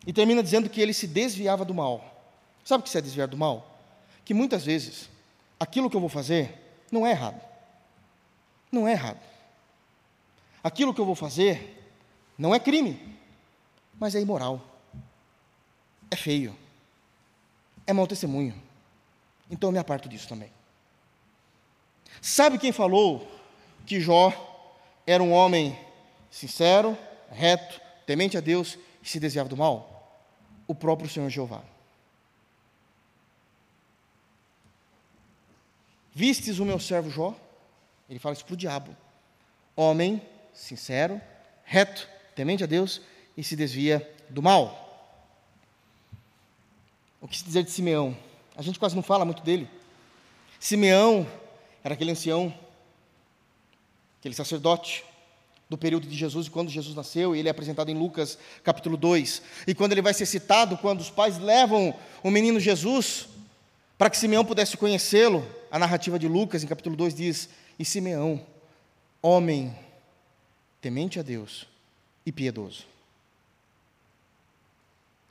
[0.06, 2.24] E termina dizendo que ele se desviava do mal.
[2.64, 3.78] Sabe o que é desviar do mal?
[4.24, 5.08] Que muitas vezes
[5.58, 6.58] aquilo que eu vou fazer
[6.90, 7.40] não é errado.
[8.70, 9.20] Não é errado.
[10.62, 11.78] Aquilo que eu vou fazer
[12.38, 13.16] não é crime,
[13.98, 14.60] mas é imoral.
[16.10, 16.56] É feio.
[17.86, 18.54] É mau testemunho.
[19.50, 20.50] Então eu me aparto disso também.
[22.20, 23.28] Sabe quem falou
[23.84, 24.51] que Jó
[25.06, 25.78] era um homem
[26.30, 26.96] sincero,
[27.30, 30.20] reto, temente a Deus e se desviava do mal?
[30.66, 31.62] O próprio Senhor Jeová.
[36.14, 37.34] Vistes o meu servo Jó?
[38.08, 38.94] Ele fala isso para o diabo.
[39.74, 40.20] Homem
[40.52, 41.20] sincero,
[41.64, 43.00] reto, temente a Deus
[43.36, 44.78] e se desvia do mal.
[47.20, 48.16] O que se dizer de Simeão?
[48.54, 49.68] A gente quase não fala muito dele.
[50.60, 51.26] Simeão
[51.82, 52.52] era aquele ancião,
[54.22, 55.04] aquele sacerdote
[55.68, 59.42] do período de Jesus, quando Jesus nasceu, e ele é apresentado em Lucas capítulo 2.
[59.66, 63.26] E quando ele vai ser citado, quando os pais levam o menino Jesus
[63.98, 68.46] para que Simeão pudesse conhecê-lo, a narrativa de Lucas, em capítulo 2, diz: E Simeão,
[69.20, 69.76] homem
[70.80, 71.66] temente a Deus
[72.24, 72.84] e piedoso.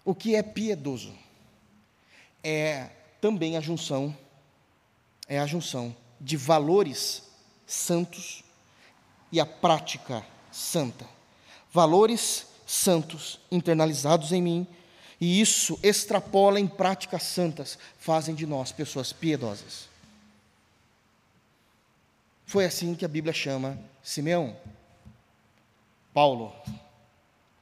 [0.03, 1.13] O que é piedoso?
[2.43, 2.89] É
[3.21, 4.13] também a junção,
[5.29, 7.23] é a junção de valores
[7.65, 8.43] santos
[9.31, 11.05] e a prática santa.
[11.71, 14.67] Valores santos internalizados em mim,
[15.19, 19.89] e isso extrapola em práticas santas, fazem de nós pessoas piedosas.
[22.45, 24.57] Foi assim que a Bíblia chama Simeão.
[26.13, 26.53] Paulo,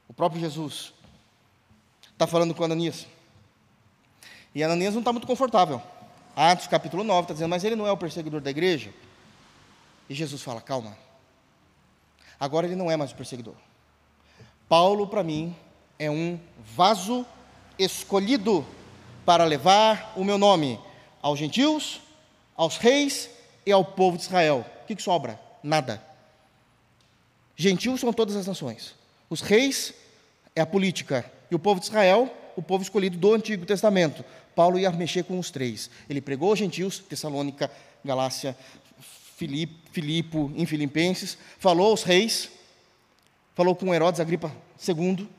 [0.08, 0.94] o próprio Jesus,
[2.12, 3.06] está falando com Ananias.
[4.56, 5.82] E Ananias não está muito confortável.
[6.36, 8.94] Atos capítulo 9 está dizendo, mas ele não é o perseguidor da igreja?
[10.10, 10.98] E Jesus fala, calma.
[12.40, 13.56] Agora ele não é mais o perseguidor.
[14.68, 15.56] Paulo, para mim,
[15.98, 16.40] é um
[16.76, 17.26] vaso
[17.78, 18.66] escolhido
[19.26, 20.80] para levar o meu nome
[21.22, 22.02] aos gentios,
[22.56, 23.30] aos reis
[23.66, 24.66] e ao povo de Israel.
[24.84, 25.40] O que, sobra?
[25.62, 26.02] Nada.
[27.56, 28.96] Gentios são todas as nações.
[29.30, 29.94] Os reis
[30.56, 31.30] é a política.
[31.52, 34.24] E o povo de Israel, o povo escolhido do Antigo Testamento.
[34.56, 35.90] Paulo ia mexer com os três.
[36.10, 37.72] Ele pregou aos gentios, Tessalônica,
[38.04, 38.58] Galácia,
[39.92, 42.50] Filipo, em Filipenses, falou aos reis,
[43.56, 44.54] falou com Herodes Agripa
[44.86, 45.30] II,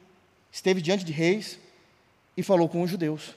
[0.50, 1.58] esteve diante de reis
[2.36, 3.34] e falou com os judeus.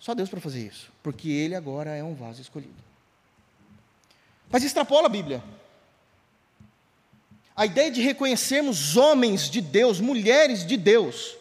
[0.00, 2.74] Só Deus para fazer isso, porque ele agora é um vaso escolhido.
[4.50, 5.42] Mas extrapola a Bíblia.
[7.54, 11.36] A ideia de reconhecermos homens de Deus, mulheres de Deus,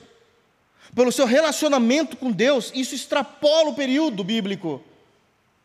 [0.94, 4.84] pelo seu relacionamento com Deus, isso extrapola o período bíblico.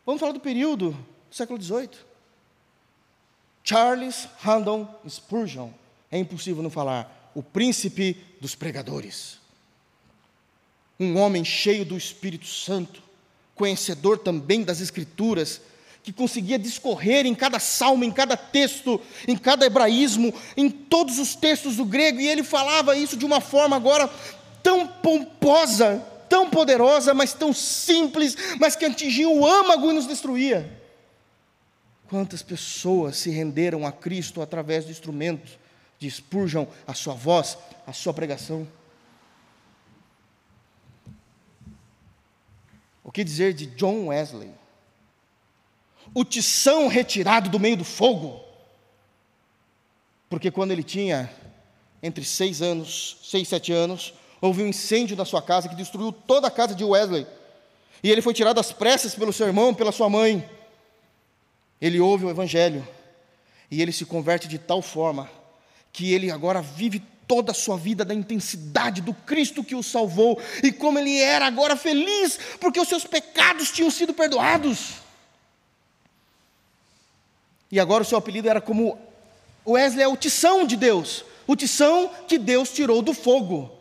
[0.07, 0.91] Vamos falar do período
[1.29, 1.89] do século XVIII.
[3.61, 5.69] Charles Randall Spurgeon,
[6.09, 9.37] é impossível não falar, o príncipe dos pregadores.
[10.97, 13.03] Um homem cheio do Espírito Santo,
[13.53, 15.59] conhecedor também das Escrituras,
[16.01, 21.35] que conseguia discorrer em cada salmo, em cada texto, em cada hebraísmo, em todos os
[21.35, 24.09] textos do grego, e ele falava isso de uma forma agora
[24.63, 26.01] tão pomposa,
[26.37, 30.79] tão poderosa, mas tão simples, mas que atingia o âmago e nos destruía.
[32.07, 35.57] Quantas pessoas se renderam a Cristo através do instrumento
[35.97, 37.57] de Spurgeon, a sua voz,
[37.87, 38.67] a sua pregação?
[43.03, 44.51] O que dizer de John Wesley?
[46.13, 48.39] O tição retirado do meio do fogo.
[50.29, 51.33] Porque quando ele tinha
[52.03, 56.47] entre seis anos, seis, sete anos, houve um incêndio na sua casa que destruiu toda
[56.47, 57.25] a casa de Wesley.
[58.03, 60.47] E ele foi tirado às pressas pelo seu irmão, pela sua mãe.
[61.81, 62.87] Ele ouve o Evangelho
[63.69, 65.29] e ele se converte de tal forma
[65.91, 70.39] que ele agora vive toda a sua vida da intensidade do Cristo que o salvou
[70.63, 74.93] e como ele era agora feliz porque os seus pecados tinham sido perdoados.
[77.71, 78.97] E agora o seu apelido era como
[79.67, 83.76] Wesley é o tição de Deus, o tição que Deus tirou do fogo.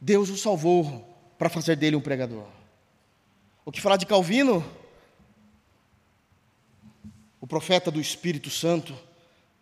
[0.00, 1.06] Deus o salvou
[1.38, 2.46] para fazer dele um pregador.
[3.64, 4.64] O que falar de Calvino?
[7.40, 8.96] O profeta do Espírito Santo,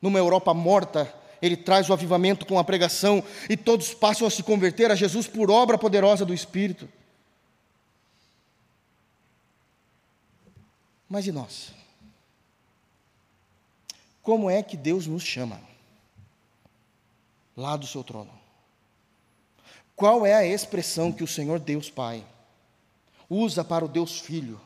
[0.01, 4.43] numa Europa morta, ele traz o avivamento com a pregação e todos passam a se
[4.43, 6.89] converter a Jesus por obra poderosa do Espírito.
[11.09, 11.73] Mas e nós?
[14.23, 15.61] Como é que Deus nos chama?
[17.57, 18.44] Lá do seu trono.
[19.97, 22.25] Qual é a expressão que o Senhor Deus Pai
[23.31, 24.61] usa para o Deus Filho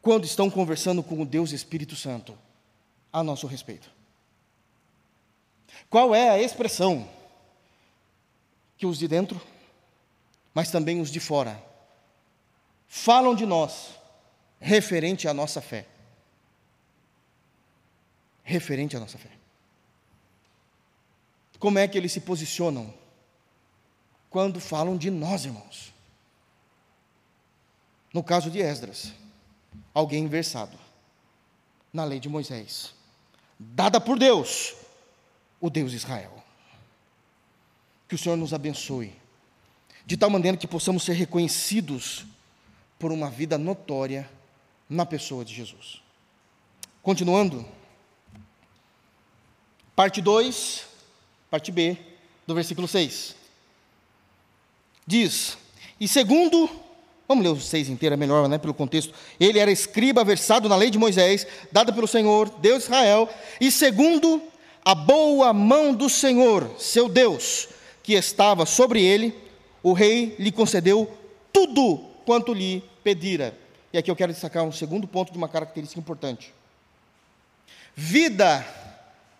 [0.00, 2.36] quando estão conversando com o Deus Espírito Santo
[3.12, 3.90] a nosso respeito?
[5.90, 7.08] Qual é a expressão
[8.78, 9.40] que os de dentro,
[10.54, 11.62] mas também os de fora,
[12.86, 13.90] falam de nós
[14.60, 15.86] referente à nossa fé?
[18.44, 19.30] Referente à nossa fé.
[21.58, 22.94] Como é que eles se posicionam
[24.36, 25.94] quando falam de nós, irmãos?
[28.12, 29.14] No caso de Esdras,
[29.94, 30.76] alguém versado
[31.90, 32.92] na lei de Moisés,
[33.58, 34.74] dada por Deus,
[35.58, 36.44] o Deus Israel.
[38.06, 39.16] Que o Senhor nos abençoe,
[40.04, 42.26] de tal maneira que possamos ser reconhecidos
[42.98, 44.30] por uma vida notória
[44.86, 46.02] na pessoa de Jesus.
[47.02, 47.66] Continuando,
[49.94, 50.86] parte 2,
[51.50, 51.96] parte B,
[52.46, 53.45] do versículo 6.
[55.06, 55.56] Diz:
[56.00, 56.68] E segundo,
[57.28, 59.14] vamos ler o 6 inteiro, é melhor, né, pelo contexto.
[59.38, 63.28] Ele era escriba versado na lei de Moisés, dada pelo Senhor, Deus de Israel,
[63.60, 64.42] e segundo
[64.84, 67.68] a boa mão do Senhor, seu Deus,
[68.02, 69.34] que estava sobre ele,
[69.82, 71.12] o rei lhe concedeu
[71.52, 73.56] tudo quanto lhe pedira.
[73.92, 76.52] E aqui eu quero destacar um segundo ponto de uma característica importante.
[77.94, 78.66] Vida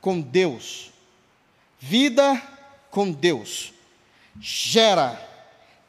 [0.00, 0.92] com Deus,
[1.78, 2.40] vida
[2.90, 3.72] com Deus,
[4.40, 5.20] gera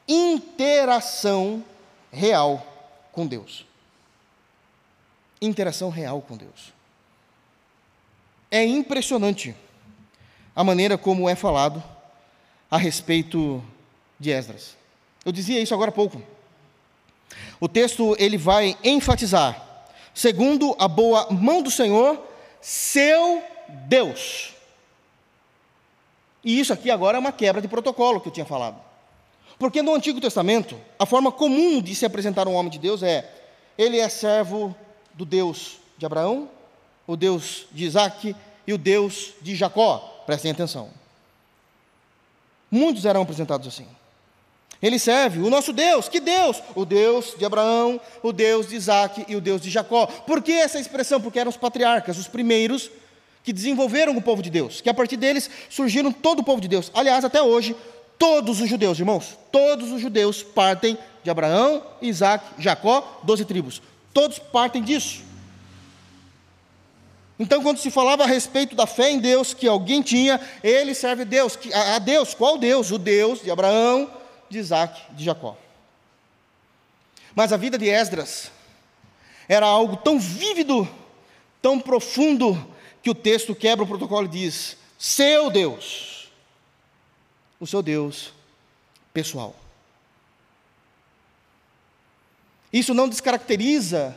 [0.08, 1.64] interação
[2.12, 2.66] real
[3.12, 3.66] com Deus.
[5.42, 6.74] Interação real com Deus.
[8.50, 9.56] É impressionante
[10.56, 11.84] a maneira como é falado
[12.72, 13.64] a respeito
[14.20, 14.76] de Esdras.
[15.26, 16.22] Eu dizia isso agora há pouco.
[17.60, 19.62] O texto ele vai enfatizar,
[20.14, 22.22] segundo a boa mão do Senhor,
[22.62, 23.44] seu
[23.88, 24.54] Deus.
[26.44, 28.87] E isso aqui agora é uma quebra de protocolo que eu tinha falado.
[29.60, 33.30] Porque no Antigo Testamento, a forma comum de se apresentar um homem de Deus é:
[33.78, 34.76] ele é servo
[35.14, 36.50] do Deus de Abraão,
[37.08, 38.36] o Deus de Isaac
[38.66, 40.24] e o Deus de Jacó.
[40.26, 40.90] Prestem atenção.
[42.70, 43.88] Muitos eram apresentados assim.
[44.82, 46.08] Ele serve o nosso Deus.
[46.08, 46.62] Que Deus?
[46.76, 50.06] O Deus de Abraão, o Deus de Isaac e o Deus de Jacó.
[50.06, 51.20] Por que essa expressão?
[51.20, 52.92] Porque eram os patriarcas, os primeiros
[53.44, 56.68] que desenvolveram o povo de Deus, que a partir deles surgiram todo o povo de
[56.68, 56.92] Deus.
[56.94, 57.76] Aliás, até hoje,
[58.18, 63.82] todos os judeus, irmãos, todos os judeus partem de Abraão, Isaac, Jacó, doze tribos.
[64.14, 65.22] Todos partem disso.
[67.40, 71.22] Então, quando se falava a respeito da fé em Deus que alguém tinha, ele serve
[71.22, 71.58] a Deus.
[71.96, 72.90] A Deus, qual Deus?
[72.90, 74.12] O Deus de Abraão,
[74.50, 75.56] de Isaac, de Jacó.
[77.36, 78.52] Mas a vida de Esdras
[79.48, 80.90] era algo tão vívido,
[81.62, 82.58] tão profundo,
[83.04, 86.17] que o texto quebra o protocolo e diz: Seu Deus,
[87.60, 88.34] o seu Deus
[89.14, 89.56] pessoal.
[92.72, 94.16] Isso não descaracteriza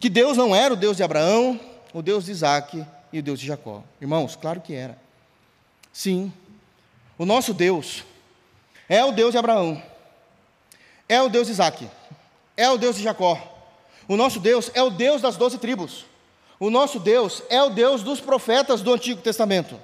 [0.00, 1.60] que Deus não era o Deus de Abraão,
[1.92, 3.82] o Deus de Isaac e o Deus de Jacó.
[4.00, 4.98] Irmãos, claro que era.
[5.92, 6.32] Sim,
[7.18, 8.04] o nosso Deus
[8.88, 9.82] é o Deus de Abraão,
[11.08, 11.88] é o Deus de Isaac,
[12.56, 13.48] é o Deus de Jacó.
[14.08, 16.06] O nosso Deus é o Deus das doze tribos.
[16.58, 19.78] O nosso Deus é o Deus dos profetas do Antigo Testamento.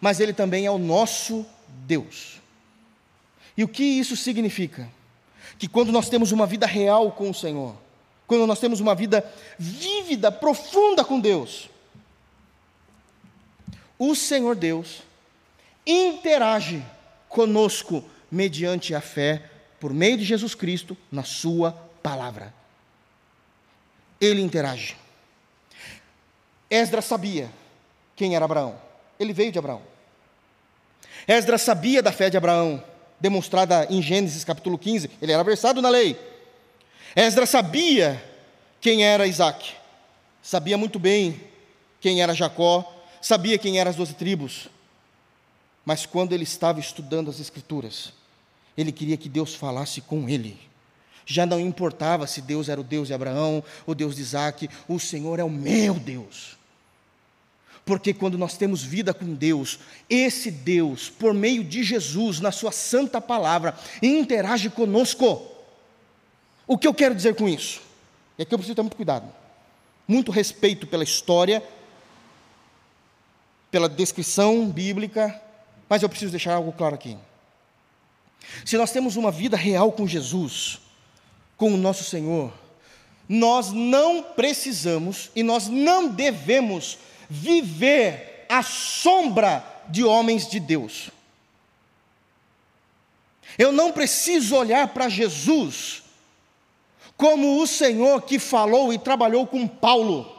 [0.00, 1.44] Mas Ele também é o nosso
[1.86, 2.40] Deus.
[3.56, 4.88] E o que isso significa?
[5.58, 7.74] Que quando nós temos uma vida real com o Senhor,
[8.26, 9.28] quando nós temos uma vida
[9.58, 11.68] vívida, profunda com Deus,
[13.98, 15.02] o Senhor Deus
[15.84, 16.84] interage
[17.28, 21.72] conosco mediante a fé por meio de Jesus Cristo na Sua
[22.02, 22.54] palavra.
[24.20, 24.96] Ele interage.
[26.70, 27.50] Esdras sabia
[28.14, 28.87] quem era Abraão.
[29.18, 29.82] Ele veio de Abraão.
[31.26, 32.82] Esdras sabia da fé de Abraão,
[33.20, 35.10] demonstrada em Gênesis capítulo 15.
[35.20, 36.18] Ele era versado na lei.
[37.14, 38.22] Esdras sabia
[38.80, 39.72] quem era Isaac,
[40.42, 41.40] sabia muito bem
[42.00, 44.68] quem era Jacó, sabia quem eram as doze tribos.
[45.84, 48.12] Mas quando ele estava estudando as Escrituras,
[48.76, 50.58] ele queria que Deus falasse com ele.
[51.24, 54.98] Já não importava se Deus era o Deus de Abraão, o Deus de Isaac, o
[54.98, 56.57] Senhor é o meu Deus.
[57.88, 59.78] Porque quando nós temos vida com Deus,
[60.10, 65.50] esse Deus, por meio de Jesus, na Sua santa palavra, interage conosco.
[66.66, 67.80] O que eu quero dizer com isso?
[68.38, 69.26] E aqui eu preciso ter muito cuidado,
[70.06, 71.62] muito respeito pela história,
[73.70, 75.40] pela descrição bíblica,
[75.88, 77.16] mas eu preciso deixar algo claro aqui.
[78.66, 80.78] Se nós temos uma vida real com Jesus,
[81.56, 82.52] com o nosso Senhor,
[83.26, 86.98] nós não precisamos e nós não devemos
[87.28, 91.10] viver à sombra de homens de Deus.
[93.58, 96.02] Eu não preciso olhar para Jesus
[97.16, 100.32] como o Senhor que falou e trabalhou com Paulo,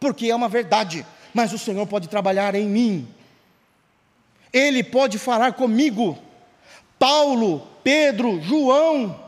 [0.00, 3.08] porque é uma verdade, mas o Senhor pode trabalhar em mim.
[4.52, 6.18] Ele pode falar comigo.
[6.98, 9.20] Paulo, Pedro, João,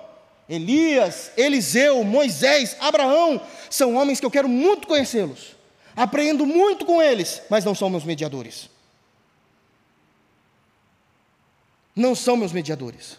[0.48, 3.40] Elias, Eliseu, Moisés, Abraão,
[3.70, 5.57] são homens que eu quero muito conhecê-los.
[5.98, 8.70] Aprendo muito com eles, mas não são meus mediadores.
[11.94, 13.18] Não são meus mediadores.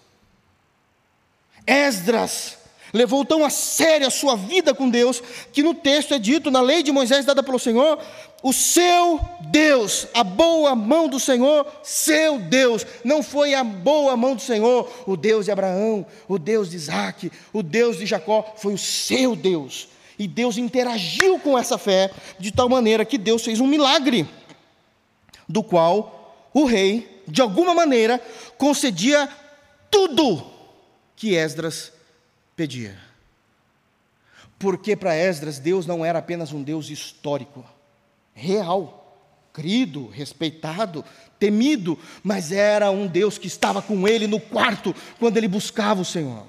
[1.67, 2.57] Esdras
[2.93, 5.21] levou tão a sério a sua vida com Deus,
[5.51, 7.99] que no texto é dito, na lei de Moisés dada pelo Senhor,
[8.41, 9.19] o seu
[9.51, 14.89] Deus, a boa mão do Senhor, seu Deus, não foi a boa mão do Senhor,
[15.05, 19.35] o Deus de Abraão, o Deus de Isaac, o Deus de Jacó, foi o seu
[19.35, 19.89] Deus.
[20.19, 24.27] E Deus interagiu com essa fé de tal maneira que Deus fez um milagre,
[25.47, 28.21] do qual o rei, de alguma maneira,
[28.57, 29.29] concedia
[29.89, 30.45] tudo
[31.15, 31.93] que Esdras
[32.53, 32.97] pedia.
[34.59, 37.65] Porque para Esdras, Deus não era apenas um Deus histórico,
[38.33, 39.17] real,
[39.53, 41.03] crido, respeitado,
[41.39, 46.05] temido, mas era um Deus que estava com ele no quarto quando ele buscava o
[46.05, 46.45] Senhor.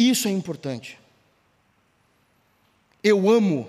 [0.00, 0.98] Isso é importante.
[3.04, 3.68] Eu amo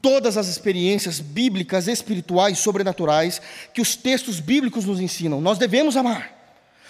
[0.00, 3.42] todas as experiências bíblicas, espirituais, sobrenaturais
[3.74, 5.38] que os textos bíblicos nos ensinam.
[5.38, 6.34] Nós devemos amar.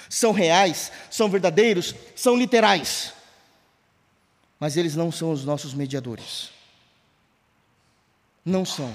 [0.09, 3.13] São reais, são verdadeiros, são literais.
[4.61, 6.51] Mas eles não são os nossos mediadores.
[8.45, 8.95] Não são.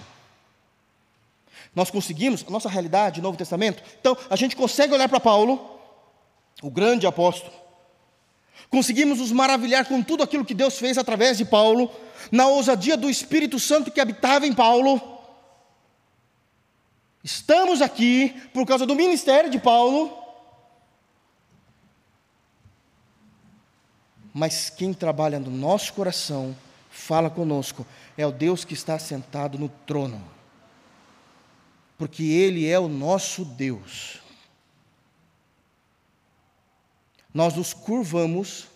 [1.75, 5.81] Nós conseguimos, a nossa realidade, Novo Testamento, então a gente consegue olhar para Paulo,
[6.61, 7.64] o grande apóstolo,
[8.69, 11.91] conseguimos nos maravilhar com tudo aquilo que Deus fez através de Paulo,
[12.31, 15.01] na ousadia do Espírito Santo que habitava em Paulo.
[17.23, 20.15] Estamos aqui por causa do ministério de Paulo.
[24.33, 26.55] Mas quem trabalha no nosso coração,
[26.89, 27.85] fala conosco,
[28.17, 30.21] é o Deus que está sentado no trono.
[31.97, 34.24] porque Ele é o nosso Deus.
[37.35, 38.67] Nós nos curvamos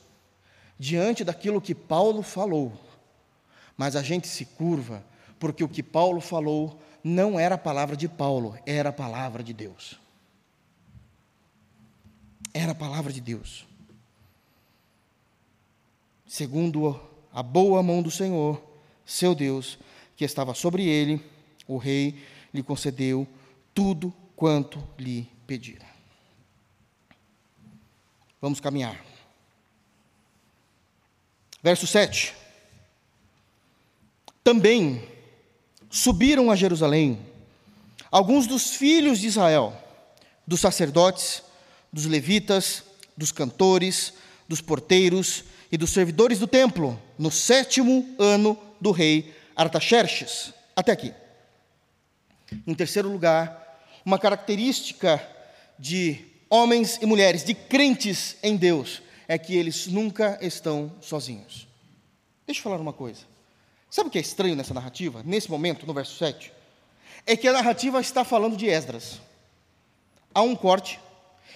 [0.77, 2.73] diante daquilo que Paulo falou,
[3.77, 5.01] mas a gente se curva
[5.39, 9.53] porque o que Paulo falou não era a palavra de Paulo, era a palavra de
[9.53, 9.97] Deus.
[12.53, 13.65] Era a palavra de Deus.
[16.27, 16.99] Segundo
[17.31, 18.61] a boa mão do Senhor,
[19.05, 19.79] seu Deus,
[20.17, 21.25] que estava sobre ele,
[21.65, 22.21] o rei
[22.53, 23.25] lhe concedeu
[23.73, 25.88] tudo quanto lhe pedira.
[28.41, 29.03] Vamos caminhar.
[31.61, 32.33] Verso 7.
[34.43, 35.07] Também
[35.89, 37.19] subiram a Jerusalém
[38.11, 39.73] alguns dos filhos de Israel,
[40.47, 41.43] dos sacerdotes,
[41.91, 42.83] dos levitas,
[43.15, 44.13] dos cantores,
[44.47, 50.53] dos porteiros e dos servidores do templo, no sétimo ano do rei Artaxerxes.
[50.75, 51.13] Até aqui.
[52.65, 55.21] Em terceiro lugar, uma característica
[55.77, 61.67] de homens e mulheres, de crentes em Deus, é que eles nunca estão sozinhos.
[62.45, 63.21] Deixa eu falar uma coisa.
[63.89, 66.51] Sabe o que é estranho nessa narrativa, nesse momento, no verso 7?
[67.25, 69.21] É que a narrativa está falando de Esdras.
[70.33, 70.99] Há um corte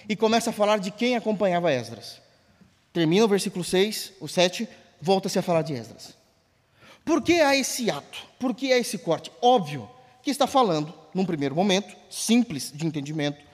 [0.08, 2.20] e começa a falar de quem acompanhava Esdras.
[2.92, 4.68] Termina o versículo 6, o 7,
[5.00, 6.14] volta-se a falar de Esdras.
[7.04, 8.18] Por que há esse ato?
[8.38, 9.30] Por que há esse corte?
[9.42, 9.90] Óbvio
[10.22, 13.44] que está falando, num primeiro momento, simples de entendimento,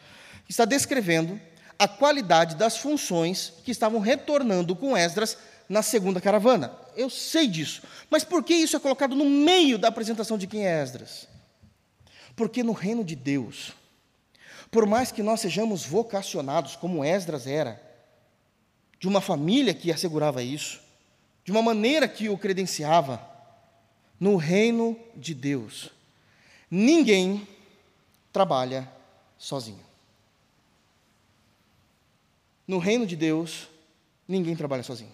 [0.51, 1.40] está descrevendo
[1.78, 5.38] a qualidade das funções que estavam retornando com Esdras
[5.68, 6.72] na segunda caravana.
[6.96, 7.82] Eu sei disso.
[8.11, 11.26] Mas por que isso é colocado no meio da apresentação de quem é Esdras?
[12.36, 13.72] Porque no reino de Deus,
[14.70, 17.80] por mais que nós sejamos vocacionados, como Esdras era,
[18.98, 20.80] de uma família que assegurava isso,
[21.44, 23.26] de uma maneira que o credenciava,
[24.18, 25.90] no reino de Deus,
[26.70, 27.48] Ninguém
[28.32, 28.88] trabalha
[29.36, 29.80] sozinho.
[32.71, 33.66] No reino de Deus,
[34.29, 35.11] ninguém trabalha sozinho.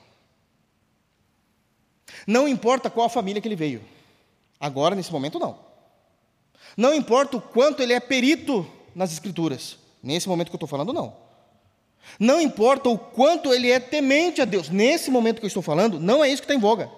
[2.26, 3.82] Não importa qual família que ele veio.
[4.60, 5.58] Agora, nesse momento, não.
[6.76, 9.78] Não importa o quanto ele é perito nas Escrituras.
[10.02, 11.16] Nesse momento que eu estou falando, não.
[12.20, 14.68] Não importa o quanto ele é temente a Deus.
[14.68, 16.90] Nesse momento que eu estou falando, não é isso que está em voga.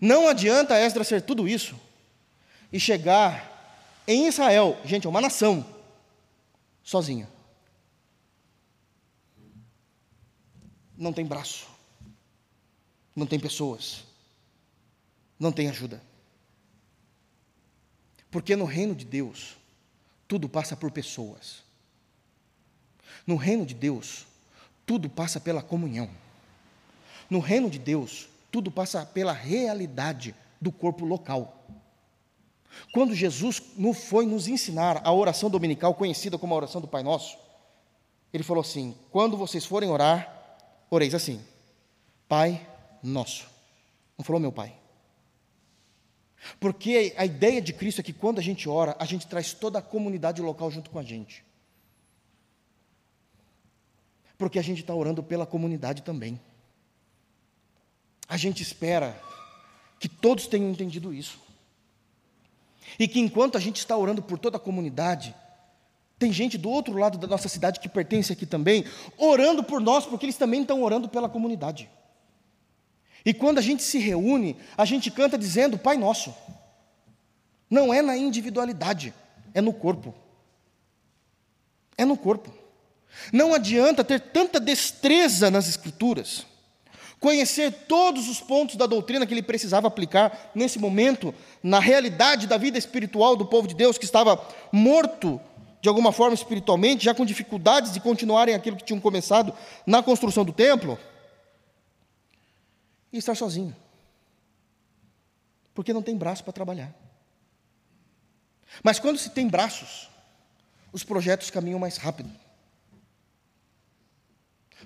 [0.00, 1.74] Não adianta Esdras ser tudo isso
[2.72, 5.66] e chegar em Israel, gente, é uma nação,
[6.84, 7.34] sozinha.
[10.96, 11.66] Não tem braço,
[13.14, 14.04] não tem pessoas,
[15.38, 16.02] não tem ajuda.
[18.30, 19.56] Porque no reino de Deus,
[20.26, 21.62] tudo passa por pessoas.
[23.26, 24.26] No reino de Deus,
[24.84, 26.08] tudo passa pela comunhão.
[27.28, 31.66] No reino de Deus, tudo passa pela realidade do corpo local.
[32.92, 33.62] Quando Jesus
[34.08, 37.38] foi nos ensinar a oração dominical, conhecida como a oração do Pai Nosso,
[38.32, 40.35] ele falou assim: quando vocês forem orar,
[40.90, 41.42] oreis assim:
[42.28, 42.66] Pai
[43.02, 43.46] Nosso.
[44.16, 44.74] Não falou meu Pai.
[46.60, 49.78] Porque a ideia de Cristo é que quando a gente ora, a gente traz toda
[49.78, 51.44] a comunidade local junto com a gente.
[54.38, 56.40] Porque a gente está orando pela comunidade também.
[58.28, 59.20] A gente espera
[59.98, 61.40] que todos tenham entendido isso.
[62.98, 65.34] E que enquanto a gente está orando por toda a comunidade,
[66.18, 68.84] tem gente do outro lado da nossa cidade que pertence aqui também,
[69.18, 71.90] orando por nós, porque eles também estão orando pela comunidade.
[73.24, 76.34] E quando a gente se reúne, a gente canta dizendo Pai Nosso.
[77.68, 79.12] Não é na individualidade,
[79.52, 80.14] é no corpo.
[81.98, 82.52] É no corpo.
[83.32, 86.46] Não adianta ter tanta destreza nas Escrituras
[87.18, 92.56] conhecer todos os pontos da doutrina que ele precisava aplicar nesse momento, na realidade da
[92.56, 94.40] vida espiritual do povo de Deus que estava
[94.70, 95.40] morto
[95.86, 99.54] de alguma forma espiritualmente, já com dificuldades de continuarem aquilo que tinham começado
[99.86, 100.98] na construção do templo,
[103.12, 103.74] e estar sozinho.
[105.72, 106.92] Porque não tem braço para trabalhar.
[108.82, 110.10] Mas quando se tem braços,
[110.92, 112.32] os projetos caminham mais rápido.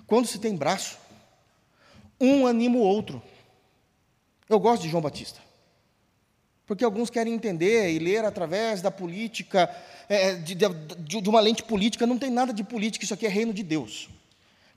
[0.05, 0.99] Quando se tem braço,
[2.19, 3.23] um anima o outro.
[4.47, 5.41] Eu gosto de João Batista.
[6.71, 9.69] Porque alguns querem entender e ler através da política,
[10.07, 13.29] é, de, de, de, uma lente política, não tem nada de política, isso aqui é
[13.29, 14.07] reino de Deus.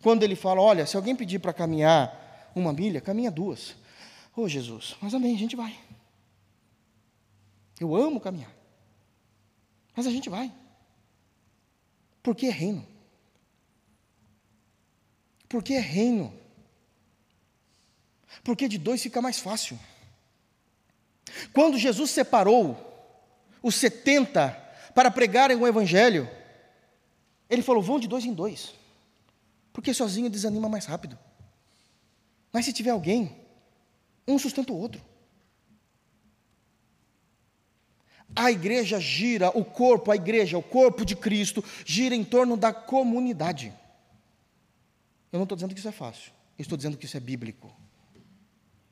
[0.03, 3.76] Quando ele fala, olha, se alguém pedir para caminhar uma milha, caminha duas.
[4.36, 5.72] Ô oh, Jesus, mas amém, a gente vai.
[7.78, 8.53] Eu amo caminhar.
[9.95, 10.53] Mas a gente vai.
[12.24, 12.84] Porque é reino.
[15.49, 16.34] Porque é reino.
[18.42, 19.78] Porque de dois fica mais fácil.
[21.53, 22.76] Quando Jesus separou
[23.62, 24.51] os 70
[24.95, 26.28] para pregarem o Evangelho,
[27.49, 28.74] ele falou: vão de dois em dois,
[29.72, 31.18] porque sozinho desanima mais rápido.
[32.53, 33.37] Mas se tiver alguém,
[34.26, 35.03] um sustenta o outro.
[38.37, 42.72] A igreja gira, o corpo, a igreja, o corpo de Cristo, gira em torno da
[42.72, 43.72] comunidade.
[45.30, 47.74] Eu não estou dizendo que isso é fácil, eu estou dizendo que isso é bíblico.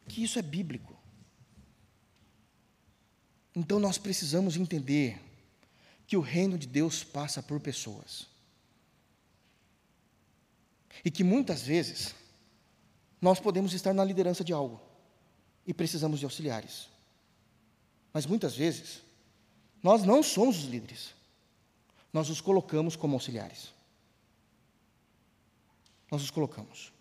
[0.09, 0.92] Que isso é bíblico.
[3.55, 5.21] Então nós precisamos entender
[6.07, 8.27] que o reino de Deus passa por pessoas.
[11.05, 12.15] E que muitas vezes
[13.21, 14.81] nós podemos estar na liderança de algo
[15.67, 16.89] e precisamos de auxiliares.
[18.13, 19.03] Mas muitas vezes
[19.83, 21.15] nós não somos os líderes.
[22.13, 23.73] Nós os colocamos como auxiliares.
[26.11, 26.93] Nós os colocamos.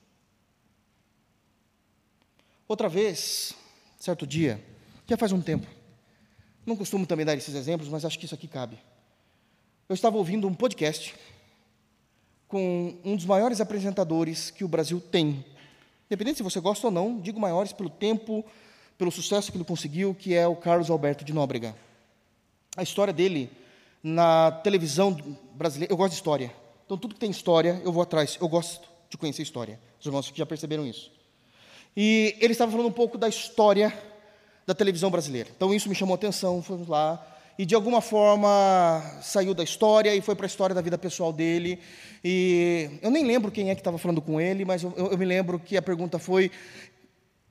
[2.67, 3.53] Outra vez,
[3.99, 4.63] certo dia,
[5.05, 5.67] já faz um tempo,
[6.65, 8.77] não costumo também dar esses exemplos, mas acho que isso aqui cabe.
[9.87, 11.15] Eu estava ouvindo um podcast
[12.47, 15.43] com um dos maiores apresentadores que o Brasil tem.
[16.07, 18.45] Independente se você gosta ou não, digo maiores pelo tempo,
[18.97, 21.75] pelo sucesso que ele conseguiu, que é o Carlos Alberto de Nóbrega
[22.75, 23.49] a história dele
[24.01, 25.17] na televisão
[25.53, 25.91] brasileira.
[25.91, 26.53] Eu gosto de história.
[26.85, 28.37] Então, tudo que tem história, eu vou atrás.
[28.39, 29.79] Eu gosto de conhecer história.
[29.99, 31.11] Os irmãos já perceberam isso.
[31.95, 33.93] E ele estava falando um pouco da história
[34.65, 35.49] da televisão brasileira.
[35.55, 36.61] Então, isso me chamou a atenção.
[36.61, 37.25] Fomos lá.
[37.57, 41.31] E, de alguma forma, saiu da história e foi para a história da vida pessoal
[41.31, 41.79] dele.
[42.23, 45.25] E eu nem lembro quem é que estava falando com ele, mas eu, eu, me
[45.25, 46.49] lembro que a pergunta foi: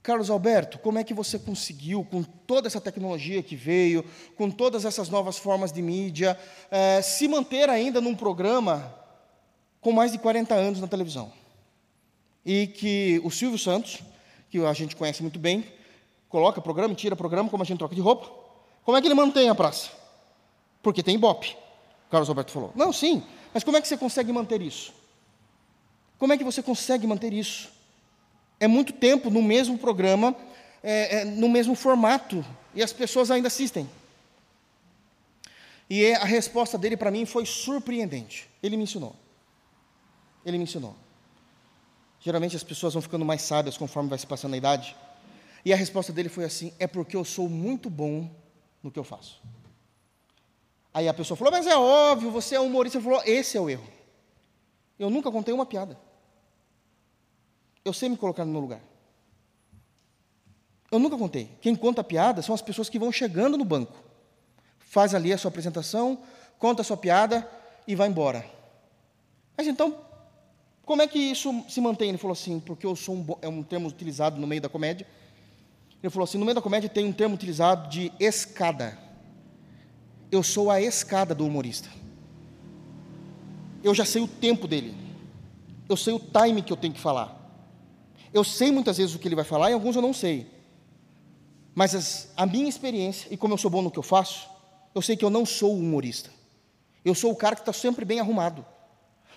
[0.02, 4.04] Carlos Alberto, como é que você conseguiu, com toda essa tecnologia que veio,
[4.36, 6.38] com todas essas novas formas de mídia,
[6.70, 8.94] eh, se manter ainda num programa
[9.80, 11.30] com mais de 40 anos na televisão?
[12.44, 14.00] E que o Silvio Santos,
[14.50, 15.64] que a gente conhece muito bem,
[16.31, 18.31] coloca programa, tira programa, como a gente troca de roupa.
[18.83, 19.91] Como é que ele mantém a praça?
[20.83, 21.55] Porque tem Ibope,
[22.11, 22.72] Carlos Alberto falou.
[22.74, 23.22] Não, sim,
[23.53, 24.95] mas como é que você consegue manter isso?
[26.18, 27.68] Como é que você consegue manter isso?
[28.61, 30.37] é muito tempo no mesmo programa,
[30.83, 33.89] é, é, no mesmo formato, e as pessoas ainda assistem.
[35.89, 38.49] E é, a resposta dele para mim foi surpreendente.
[38.62, 39.16] Ele me ensinou.
[40.45, 40.95] Ele me ensinou.
[42.20, 44.95] Geralmente as pessoas vão ficando mais sábias conforme vai se passando a idade.
[45.64, 48.30] E a resposta dele foi assim: é porque eu sou muito bom
[48.82, 49.40] no que eu faço.
[50.92, 52.98] Aí a pessoa falou: mas é óbvio, você é humorista.
[52.98, 53.86] Ele falou: esse é o erro.
[54.98, 55.98] Eu nunca contei uma piada.
[57.84, 58.80] Eu sei me colocar no meu lugar.
[60.90, 61.48] Eu nunca contei.
[61.61, 63.96] Quem conta piada são as pessoas que vão chegando no banco.
[64.78, 66.18] Faz ali a sua apresentação,
[66.58, 67.48] conta a sua piada
[67.86, 68.44] e vai embora.
[69.56, 69.96] Mas então,
[70.84, 72.08] como é que isso se mantém?
[72.08, 75.06] Ele falou assim, porque eu sou um, é um termo utilizado no meio da comédia.
[76.03, 78.98] Ele falou assim, no meio da comédia tem um termo utilizado de escada.
[80.30, 81.88] Eu sou a escada do humorista.
[83.82, 84.94] Eu já sei o tempo dele.
[85.88, 87.36] Eu sei o time que eu tenho que falar.
[88.32, 90.46] Eu sei muitas vezes o que ele vai falar e alguns eu não sei.
[91.74, 94.48] Mas as, a minha experiência, e como eu sou bom no que eu faço,
[94.94, 96.30] eu sei que eu não sou o humorista.
[97.05, 98.64] Eu sou o cara que está sempre bem arrumado.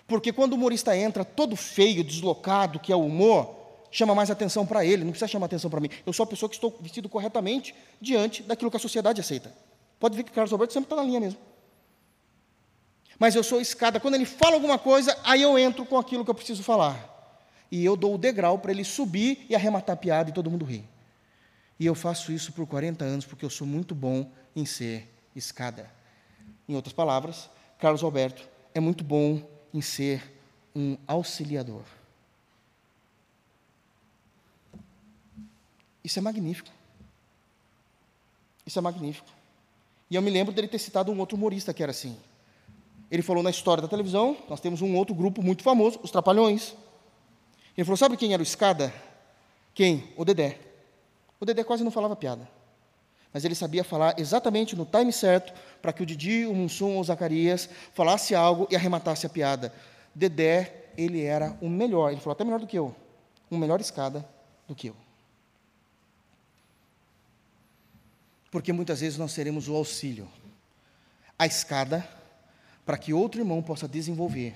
[0.07, 3.62] Porque quando o humorista entra todo feio, deslocado, que é o humor,
[3.93, 5.89] chama mais atenção para ele, não precisa chamar atenção para mim.
[6.05, 9.53] Eu sou a pessoa que estou vestido corretamente diante daquilo que a sociedade aceita.
[9.99, 11.39] Pode ver que o Carlos Alberto sempre está na linha mesmo.
[13.19, 13.99] Mas eu sou escada.
[13.99, 17.13] Quando ele fala alguma coisa, aí eu entro com aquilo que eu preciso falar
[17.71, 20.65] e eu dou o degrau para ele subir e arrematar a piada e todo mundo
[20.65, 20.83] rir.
[21.79, 25.89] E eu faço isso por 40 anos porque eu sou muito bom em ser escada.
[26.67, 29.41] Em outras palavras, Carlos Alberto é muito bom
[29.73, 30.33] em ser
[30.75, 31.83] um auxiliador.
[36.03, 36.69] Isso é magnífico.
[38.65, 39.27] Isso é magnífico.
[40.09, 42.17] E eu me lembro dele ter citado um outro humorista que era assim.
[43.09, 46.75] Ele falou na história da televisão, nós temos um outro grupo muito famoso, os Trapalhões.
[47.77, 48.93] Ele falou: Sabe quem era o escada?
[49.73, 50.11] Quem?
[50.17, 50.59] O Dedé.
[51.39, 52.47] O Dedé quase não falava piada.
[53.33, 57.01] Mas ele sabia falar exatamente no time certo para que o Didi, o Mussum ou
[57.01, 59.73] o Zacarias falasse algo e arrematasse a piada.
[60.13, 62.11] Dedé, ele era o melhor.
[62.11, 62.95] Ele falou até melhor do que eu.
[63.49, 64.27] Um melhor escada
[64.67, 65.02] do que eu.
[68.53, 70.29] Porque muitas vezes nós seremos o auxílio,
[71.39, 72.07] a escada,
[72.85, 74.53] para que outro irmão possa desenvolver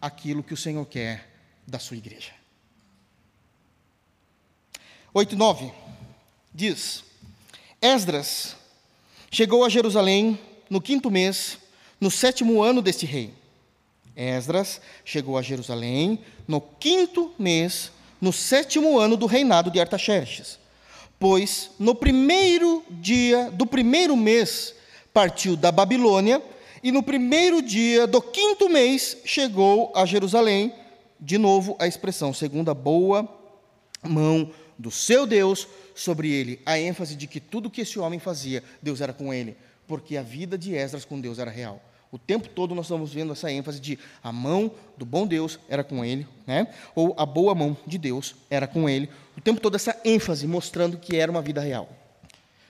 [0.00, 1.28] aquilo que o Senhor quer
[1.66, 2.30] da sua igreja.
[5.12, 5.72] 8 9
[6.54, 7.02] diz:
[7.82, 8.54] Esdras
[9.32, 10.38] chegou a Jerusalém
[10.70, 11.58] no quinto mês,
[12.00, 13.34] no sétimo ano deste rei.
[14.14, 20.62] Esdras chegou a Jerusalém no quinto mês, no sétimo ano do reinado de Artaxerxes.
[21.24, 24.74] Pois no primeiro dia do primeiro mês
[25.10, 26.42] partiu da Babilônia
[26.82, 30.74] e no primeiro dia do quinto mês chegou a Jerusalém.
[31.18, 33.26] De novo a expressão, segundo a boa
[34.02, 36.60] mão do seu Deus sobre ele.
[36.66, 39.56] A ênfase de que tudo que esse homem fazia, Deus era com ele,
[39.88, 41.82] porque a vida de Esdras com Deus era real.
[42.14, 45.82] O tempo todo nós estamos vendo essa ênfase de a mão do bom Deus era
[45.82, 46.72] com ele, né?
[46.94, 49.10] ou a boa mão de Deus era com ele.
[49.36, 51.88] O tempo todo essa ênfase mostrando que era uma vida real.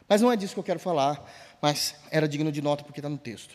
[0.09, 1.31] Mas não é disso que eu quero falar,
[1.61, 3.55] mas era digno de nota porque está no texto.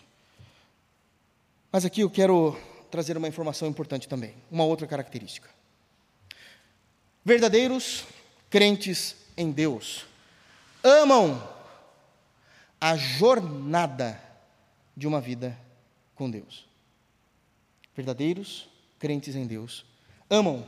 [1.71, 2.55] Mas aqui eu quero
[2.91, 5.49] trazer uma informação importante também, uma outra característica.
[7.25, 8.05] Verdadeiros
[8.47, 10.05] crentes em Deus
[10.83, 11.41] amam
[12.79, 14.21] a jornada
[14.95, 15.57] de uma vida
[16.19, 16.67] com Deus.
[17.95, 18.67] Verdadeiros
[18.99, 19.85] crentes em Deus
[20.29, 20.67] amam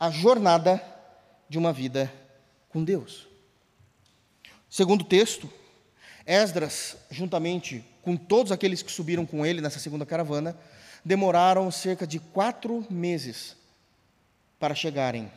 [0.00, 0.82] a jornada
[1.48, 2.12] de uma vida
[2.68, 3.28] com Deus.
[4.68, 5.48] Segundo texto,
[6.26, 10.58] Esdras, juntamente com todos aqueles que subiram com ele nessa segunda caravana,
[11.04, 13.56] demoraram cerca de quatro meses
[14.58, 15.30] para chegarem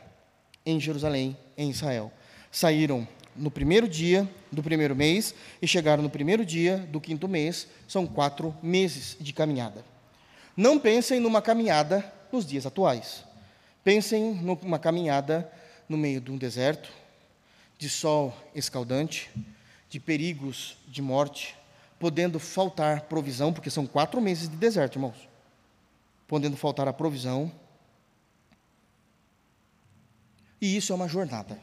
[0.66, 2.12] em Jerusalém, em Israel.
[2.50, 3.06] Saíram
[3.36, 8.06] no primeiro dia do primeiro mês e chegaram no primeiro dia do quinto mês, são
[8.06, 9.84] quatro meses de caminhada.
[10.56, 13.24] Não pensem numa caminhada nos dias atuais.
[13.82, 15.50] Pensem numa caminhada
[15.88, 16.90] no meio de um deserto,
[17.76, 19.30] de sol escaldante,
[19.90, 21.56] de perigos de morte,
[21.98, 25.28] podendo faltar provisão, porque são quatro meses de deserto, irmãos.
[26.26, 27.52] Podendo faltar a provisão.
[30.60, 31.58] E isso é uma jornada.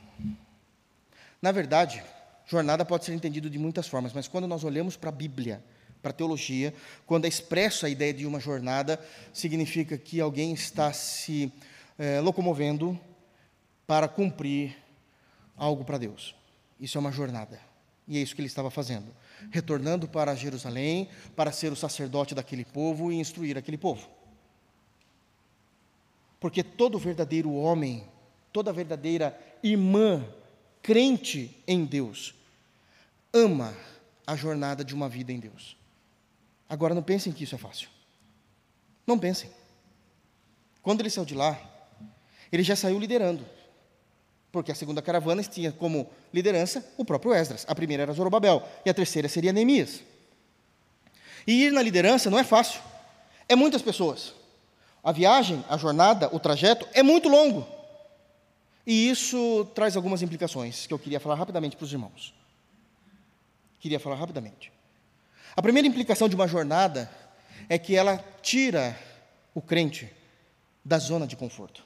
[1.41, 2.03] Na verdade,
[2.45, 5.63] jornada pode ser entendido de muitas formas, mas quando nós olhamos para a Bíblia,
[6.01, 6.73] para a teologia,
[7.05, 8.99] quando é expresso a ideia de uma jornada,
[9.33, 11.51] significa que alguém está se
[11.97, 12.99] é, locomovendo
[13.87, 14.77] para cumprir
[15.55, 16.35] algo para Deus.
[16.79, 17.59] Isso é uma jornada.
[18.07, 19.15] E é isso que ele estava fazendo.
[19.51, 24.07] Retornando para Jerusalém, para ser o sacerdote daquele povo e instruir aquele povo.
[26.39, 28.03] Porque todo verdadeiro homem,
[28.51, 30.27] toda verdadeira irmã
[30.81, 32.33] crente em Deus,
[33.33, 33.75] ama
[34.25, 35.77] a jornada de uma vida em Deus.
[36.69, 37.89] Agora não pensem que isso é fácil.
[39.05, 39.49] Não pensem.
[40.81, 41.59] Quando ele saiu de lá,
[42.51, 43.45] ele já saiu liderando.
[44.51, 47.65] Porque a segunda caravana tinha como liderança o próprio Esdras.
[47.67, 50.01] A primeira era Zorobabel e a terceira seria Neemias.
[51.47, 52.81] E ir na liderança não é fácil.
[53.47, 54.33] É muitas pessoas.
[55.03, 57.65] A viagem, a jornada, o trajeto é muito longo.
[58.85, 62.33] E isso traz algumas implicações que eu queria falar rapidamente para os irmãos.
[63.79, 64.71] Queria falar rapidamente.
[65.55, 67.11] A primeira implicação de uma jornada
[67.67, 68.97] é que ela tira
[69.53, 70.09] o crente
[70.83, 71.83] da zona de conforto.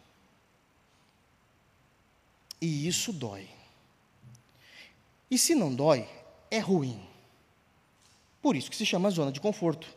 [2.61, 3.47] E isso dói.
[5.29, 6.07] E se não dói,
[6.49, 7.01] é ruim.
[8.41, 9.87] Por isso que se chama zona de conforto.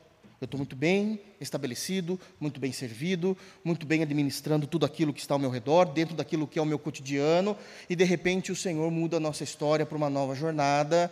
[0.41, 5.35] Eu estou muito bem estabelecido, muito bem servido, muito bem administrando tudo aquilo que está
[5.35, 7.57] ao meu redor, dentro daquilo que é o meu cotidiano,
[7.91, 11.11] e de repente o Senhor muda a nossa história para uma nova jornada,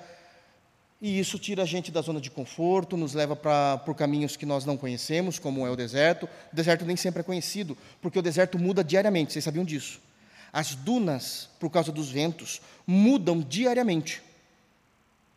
[1.00, 4.46] e isso tira a gente da zona de conforto, nos leva para, por caminhos que
[4.46, 6.24] nós não conhecemos, como é o deserto.
[6.50, 10.00] O deserto nem sempre é conhecido, porque o deserto muda diariamente, vocês sabiam disso?
[10.52, 14.22] As dunas, por causa dos ventos, mudam diariamente.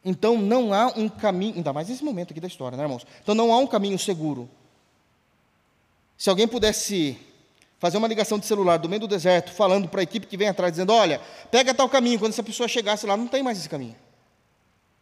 [0.04, 3.06] Então não há um caminho, ainda mais nesse momento aqui da história, né, irmãos?
[3.22, 4.50] Então não há um caminho seguro.
[6.18, 7.18] Se alguém pudesse
[7.80, 10.50] fazer uma ligação de celular do meio do deserto, falando para a equipe que vem
[10.50, 13.70] atrás, dizendo: olha, pega tal caminho, quando essa pessoa chegasse lá, não tem mais esse
[13.70, 13.96] caminho.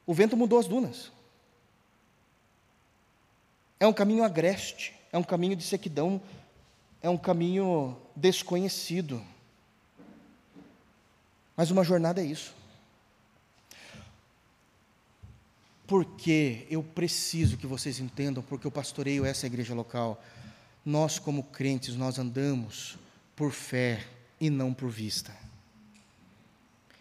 [0.06, 1.12] O vento mudou as dunas.
[3.80, 6.22] É um caminho agreste, é um caminho de sequidão,
[7.02, 9.22] é um caminho desconhecido.
[11.56, 12.56] Mas uma jornada é isso.
[15.88, 20.22] Porque eu preciso que vocês entendam, porque eu pastoreio essa igreja local.
[20.86, 22.98] Nós, como crentes, nós andamos
[23.36, 24.06] por fé
[24.40, 25.34] e não por vista.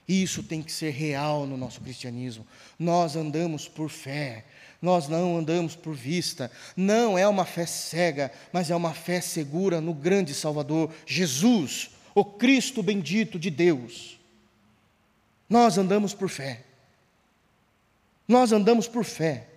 [0.08, 2.46] Isso tem que ser real no nosso cristianismo.
[2.78, 4.44] Nós andamos por fé,
[4.80, 6.50] nós não andamos por vista.
[6.76, 12.24] Não é uma fé cega, mas é uma fé segura no grande Salvador, Jesus, o
[12.24, 14.18] Cristo bendito de Deus.
[15.48, 16.62] Nós andamos por fé.
[18.26, 19.48] Nós andamos por fé.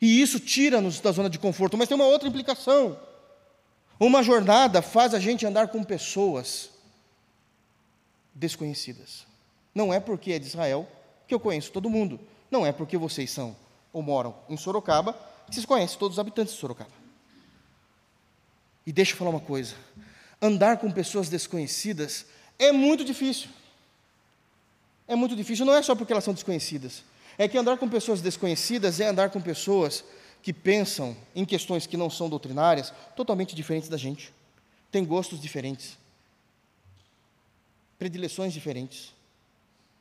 [0.00, 2.98] E isso tira-nos da zona de conforto, mas tem uma outra implicação.
[4.00, 6.70] Uma jornada faz a gente andar com pessoas
[8.34, 9.26] desconhecidas.
[9.74, 10.88] Não é porque é de Israel
[11.28, 12.18] que eu conheço todo mundo.
[12.50, 13.56] Não é porque vocês são
[13.92, 15.12] ou moram em Sorocaba
[15.46, 16.90] que vocês conhecem todos os habitantes de Sorocaba.
[18.86, 19.74] E deixa eu falar uma coisa:
[20.40, 22.26] andar com pessoas desconhecidas
[22.58, 23.50] é muito difícil.
[25.12, 27.04] É muito difícil, não é só porque elas são desconhecidas,
[27.36, 30.02] é que andar com pessoas desconhecidas é andar com pessoas
[30.42, 34.32] que pensam em questões que não são doutrinárias, totalmente diferentes da gente.
[34.90, 35.98] Tem gostos diferentes,
[37.98, 39.12] predileções diferentes,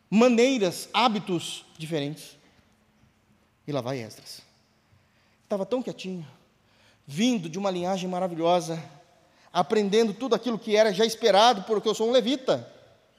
[0.10, 2.38] maneiras, hábitos diferentes.
[3.68, 4.40] E lá vai Esdras.
[5.44, 6.26] Estava tão quietinho,
[7.06, 8.82] vindo de uma linhagem maravilhosa,
[9.52, 12.66] aprendendo tudo aquilo que era já esperado, porque eu sou um levita.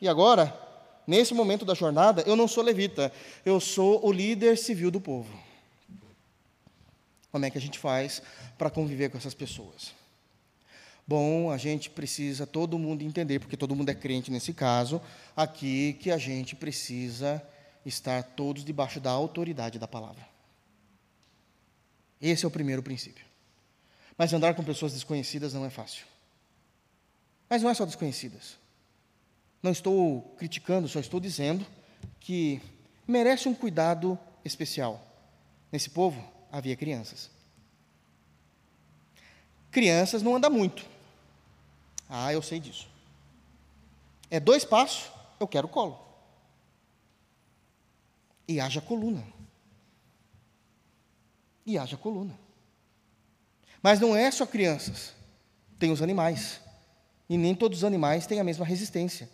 [0.00, 0.71] E agora,
[1.06, 3.12] nesse momento da jornada, eu não sou levita,
[3.44, 5.32] eu sou o líder civil do povo.
[7.30, 8.22] Como é que a gente faz
[8.58, 9.92] para conviver com essas pessoas?
[11.06, 15.00] Bom, a gente precisa todo mundo entender, porque todo mundo é crente nesse caso,
[15.36, 17.42] aqui que a gente precisa
[17.84, 20.26] estar todos debaixo da autoridade da palavra.
[22.20, 23.24] Esse é o primeiro princípio.
[24.16, 26.06] Mas andar com pessoas desconhecidas não é fácil.
[27.50, 28.56] Mas não é só desconhecidas.
[29.62, 31.64] Não estou criticando, só estou dizendo
[32.18, 32.60] que
[33.06, 35.00] merece um cuidado especial.
[35.70, 37.30] Nesse povo, havia crianças.
[39.70, 40.84] Crianças não andam muito.
[42.08, 42.88] Ah, eu sei disso.
[44.30, 45.98] É dois passos, eu quero colo.
[48.46, 49.24] E haja coluna.
[51.64, 52.38] E haja coluna.
[53.82, 55.14] Mas não é só crianças,
[55.78, 56.60] tem os animais.
[57.28, 59.28] E nem todos os animais têm a mesma resistência.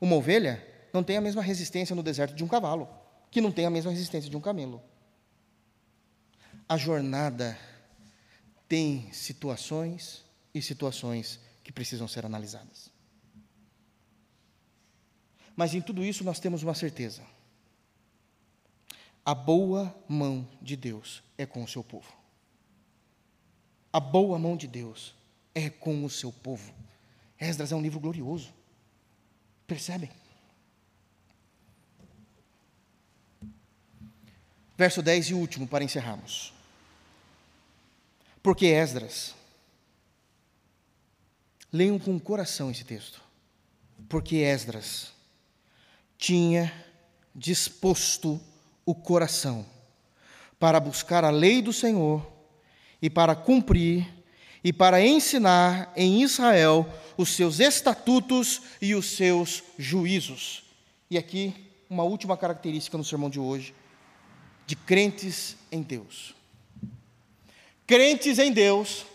[0.00, 2.88] Uma ovelha não tem a mesma resistência no deserto de um cavalo,
[3.30, 4.82] que não tem a mesma resistência de um camelo
[6.68, 7.58] a jornada
[8.68, 12.90] tem situações e situações que precisam ser analisadas.
[15.56, 17.22] Mas em tudo isso nós temos uma certeza:
[19.24, 22.12] a boa mão de Deus é com o seu povo.
[23.90, 25.14] A boa mão de Deus
[25.54, 26.74] é com o seu povo.
[27.40, 28.52] Esdras é um livro glorioso.
[29.68, 30.10] Percebem?
[34.78, 36.54] Verso 10 e último para encerrarmos.
[38.42, 39.34] Porque Esdras,
[41.70, 43.20] leiam com o coração esse texto.
[44.08, 45.12] Porque Esdras
[46.16, 46.72] tinha
[47.34, 48.40] disposto
[48.86, 49.66] o coração
[50.58, 52.26] para buscar a lei do Senhor
[53.02, 54.17] e para cumprir
[54.62, 56.86] e para ensinar em Israel
[57.16, 60.64] os seus estatutos e os seus juízos.
[61.10, 61.54] E aqui,
[61.88, 63.74] uma última característica no sermão de hoje,
[64.66, 66.38] de crentes em Deus
[67.88, 69.06] crentes em Deus,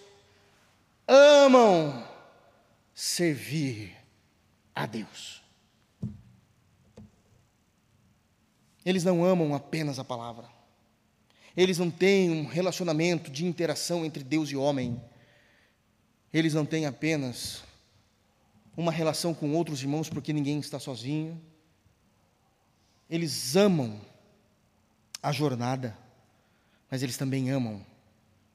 [1.07, 2.03] amam
[2.95, 3.95] servir
[4.73, 5.43] a Deus.
[8.83, 10.49] Eles não amam apenas a palavra.
[11.55, 14.99] Eles não têm um relacionamento de interação entre Deus e homem.
[16.33, 17.63] Eles não têm apenas
[18.75, 21.39] uma relação com outros irmãos porque ninguém está sozinho.
[23.09, 24.01] Eles amam
[25.21, 25.95] a jornada,
[26.89, 27.85] mas eles também amam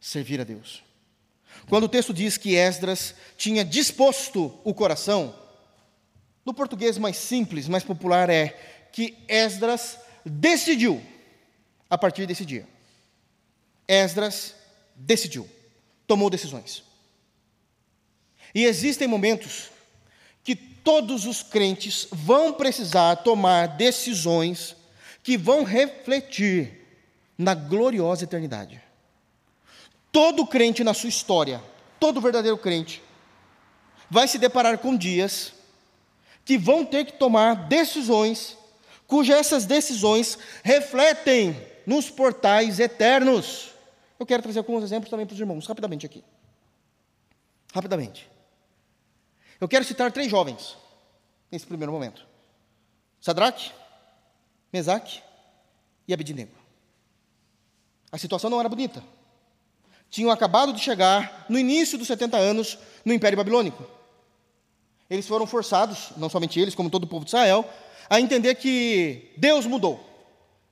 [0.01, 0.83] servir a Deus.
[1.69, 5.35] Quando o texto diz que Esdras tinha disposto o coração,
[6.45, 8.49] no português mais simples, mais popular é
[8.93, 11.01] que Esdras decidiu
[11.89, 12.67] a partir desse dia.
[13.87, 14.55] Esdras
[14.97, 15.49] decidiu,
[16.07, 16.88] tomou decisões.
[18.55, 19.71] E existem momentos
[20.43, 24.77] que todos os crentes vão precisar tomar decisões
[25.23, 26.87] que vão refletir
[27.37, 28.81] na gloriosa eternidade.
[30.11, 31.63] Todo crente na sua história,
[32.01, 33.03] todo verdadeiro crente,
[34.11, 35.53] vai se deparar com dias
[36.45, 38.57] que vão ter que tomar decisões,
[39.07, 41.55] cujas essas decisões refletem
[41.87, 43.71] nos portais eternos.
[44.19, 46.25] Eu quero trazer alguns exemplos também para os irmãos, rapidamente aqui.
[47.75, 48.29] Rapidamente.
[49.61, 50.77] Eu quero citar três jovens
[51.51, 52.27] nesse primeiro momento:
[53.21, 53.73] Sadraque,
[54.73, 55.23] Mesaque
[56.07, 56.53] e Abednego.
[58.11, 59.03] A situação não era bonita
[60.11, 63.85] tinham acabado de chegar, no início dos 70 anos, no Império Babilônico.
[65.09, 67.65] Eles foram forçados, não somente eles, como todo o povo de Israel,
[68.09, 70.05] a entender que Deus mudou.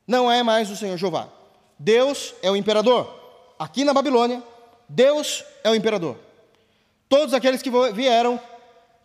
[0.06, 1.28] Não é mais o Senhor Jeová.
[1.78, 3.12] Deus é o imperador.
[3.58, 4.42] Aqui na Babilônia,
[4.88, 6.18] Deus é o imperador.
[7.08, 8.40] Todos aqueles que vieram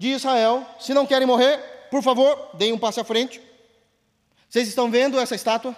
[0.02, 1.60] de Israel, se não querem morrer,
[1.91, 3.39] por favor, deem um passo à frente.
[4.49, 5.78] Vocês estão vendo essa estátua?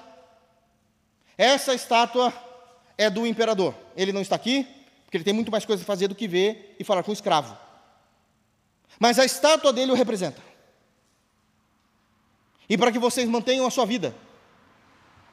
[1.38, 2.34] Essa estátua
[2.98, 3.76] é do imperador.
[3.98, 4.66] Ele não está aqui,
[5.04, 7.14] porque ele tem muito mais coisa a fazer do que ver e falar com o
[7.14, 7.58] escravo.
[8.98, 10.42] Mas a estátua dele o representa.
[12.70, 14.16] E para que vocês mantenham a sua vida,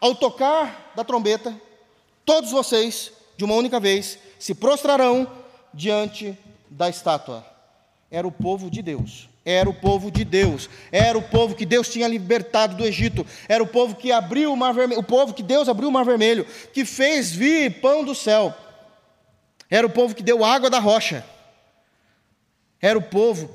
[0.01, 1.57] ao tocar da trombeta,
[2.25, 5.31] todos vocês, de uma única vez, se prostrarão
[5.73, 6.37] diante
[6.69, 7.50] da estátua.
[8.11, 11.89] Era o povo de Deus, era o povo de Deus, era o povo que Deus
[11.89, 15.43] tinha libertado do Egito, era o povo que abriu o mar vermelho, o povo que
[15.43, 18.53] Deus abriu o mar vermelho, que fez vir pão do céu,
[19.69, 21.25] era o povo que deu água da rocha,
[22.81, 23.49] era o povo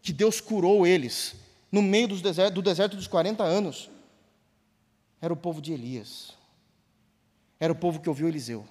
[0.00, 1.34] que Deus curou eles
[1.70, 3.90] no meio do deserto, do deserto dos 40 anos,
[5.20, 6.34] era o povo de Elias,
[7.58, 8.64] era o povo que ouviu Eliseu,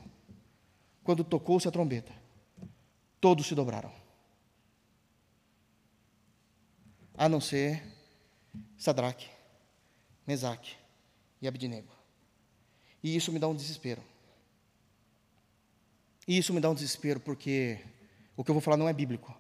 [1.04, 2.14] quando tocou-se a trombeta,
[3.20, 3.97] todos se dobraram.
[7.18, 7.84] A não ser
[8.78, 9.28] Sadraque,
[10.26, 10.76] Mesaque
[11.42, 11.92] e Abidnego.
[13.04, 14.04] E isso me dá um desespero.
[16.28, 17.80] E isso me dá um desespero porque
[18.36, 19.36] o que eu vou falar não é bíblico.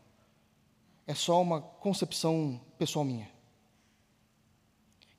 [1.05, 3.30] É só uma concepção pessoal minha.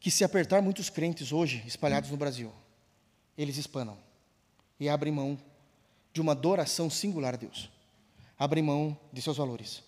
[0.01, 2.53] Que se apertar muitos crentes hoje espalhados no Brasil,
[3.37, 3.99] eles espanam
[4.81, 5.39] e abrem mão
[6.13, 7.71] de uma adoração singular a Deus.
[8.39, 9.83] Abrem mão de seus valores.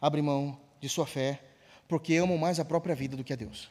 [0.00, 1.51] Abrem mão de sua fé
[1.92, 3.68] porque amam mais a própria vida do que a Deus.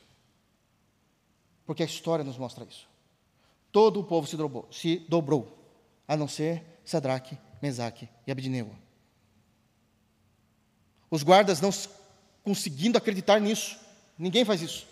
[1.66, 2.88] Porque a história nos mostra isso.
[3.72, 5.58] Todo o povo se dobrou, se dobrou
[6.08, 8.76] a não ser Sadraque, Mesaque e Abednego.
[11.10, 11.72] Os guardas não
[12.44, 13.80] conseguindo acreditar nisso.
[14.20, 14.86] Ninguém faz isso.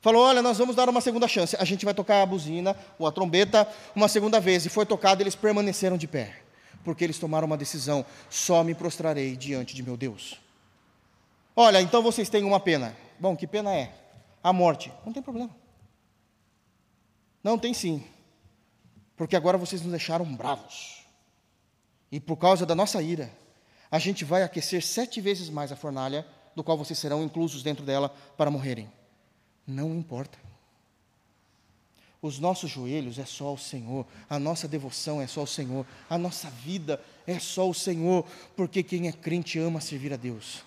[0.00, 1.54] Falou: olha, nós vamos dar uma segunda chance.
[1.56, 4.66] A gente vai tocar a buzina ou a trombeta uma segunda vez.
[4.66, 6.42] E foi tocado, eles permaneceram de pé.
[6.82, 10.42] Porque eles tomaram uma decisão: só me prostrarei diante de meu Deus.
[11.56, 12.96] Olha, então vocês têm uma pena.
[13.18, 13.92] Bom, que pena é?
[14.42, 14.92] A morte.
[15.04, 15.54] Não tem problema.
[17.42, 18.02] Não, tem sim.
[19.16, 21.04] Porque agora vocês nos deixaram bravos.
[22.10, 23.30] E por causa da nossa ira,
[23.90, 26.26] a gente vai aquecer sete vezes mais a fornalha,
[26.56, 28.90] do qual vocês serão inclusos dentro dela para morrerem.
[29.66, 30.38] Não importa.
[32.20, 36.16] Os nossos joelhos é só o Senhor, a nossa devoção é só o Senhor, a
[36.16, 38.24] nossa vida é só o Senhor,
[38.56, 40.64] porque quem é crente ama servir a Deus.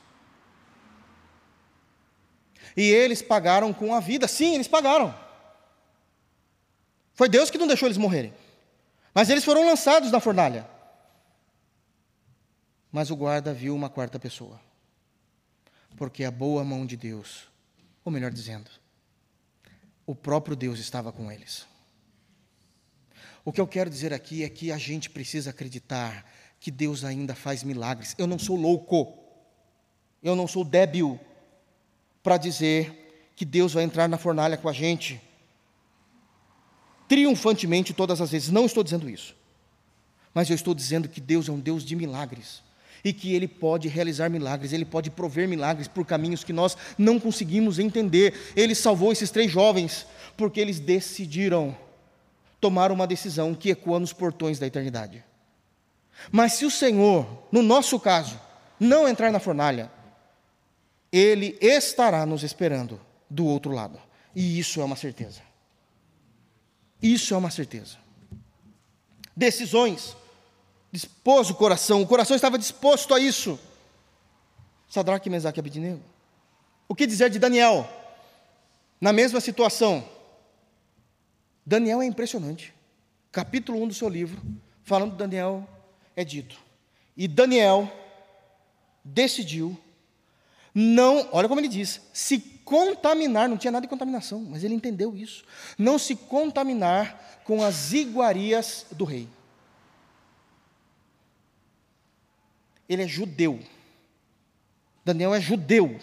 [2.78, 4.28] E eles pagaram com a vida.
[4.28, 5.18] Sim, eles pagaram.
[7.16, 8.32] Foi Deus que não deixou eles morrerem.
[9.16, 10.70] Mas eles foram lançados na fornalha.
[12.92, 14.62] Mas o guarda viu uma quarta pessoa.
[15.98, 17.48] Porque a boa mão de Deus,
[18.06, 18.70] ou melhor dizendo,
[20.06, 21.66] o próprio Deus estava com eles.
[23.44, 27.34] O que eu quero dizer aqui é que a gente precisa acreditar que Deus ainda
[27.34, 28.14] faz milagres.
[28.20, 29.18] Eu não sou louco.
[30.22, 31.20] Eu não sou débil
[32.28, 35.22] para dizer que Deus vai entrar na fornalha com a gente
[37.08, 38.50] triunfantemente todas as vezes.
[38.50, 39.34] Não estou dizendo isso.
[40.34, 42.62] Mas eu estou dizendo que Deus é um Deus de milagres
[43.02, 47.18] e que Ele pode realizar milagres, Ele pode prover milagres por caminhos que nós não
[47.18, 48.34] conseguimos entender.
[48.58, 50.06] Ele salvou esses três jovens
[50.36, 51.78] porque eles decidiram
[52.60, 55.24] tomar uma decisão que ecoa nos portões da eternidade.
[56.30, 58.38] Mas se o Senhor, no nosso caso,
[58.78, 59.90] não entrar na fornalha,
[61.12, 63.00] ele estará nos esperando
[63.30, 64.00] do outro lado.
[64.36, 65.42] E isso é uma certeza.
[67.02, 67.98] Isso é uma certeza.
[69.36, 70.16] Decisões.
[70.92, 73.60] Dispôs o coração, o coração estava disposto a isso.
[74.90, 76.02] Sadraque, Mesaque e.
[76.88, 77.88] O que dizer de Daniel?
[79.00, 80.08] Na mesma situação.
[81.66, 82.74] Daniel é impressionante.
[83.32, 84.42] Capítulo 1 do seu livro,
[84.84, 85.68] falando de Daniel,
[86.16, 86.58] é dito.
[87.16, 87.92] E Daniel
[89.04, 89.78] decidiu
[90.80, 95.18] não, olha como ele diz, se contaminar, não tinha nada de contaminação, mas ele entendeu
[95.18, 95.44] isso.
[95.76, 99.28] Não se contaminar com as iguarias do rei.
[102.88, 103.60] Ele é judeu.
[105.04, 106.00] Daniel é judeu.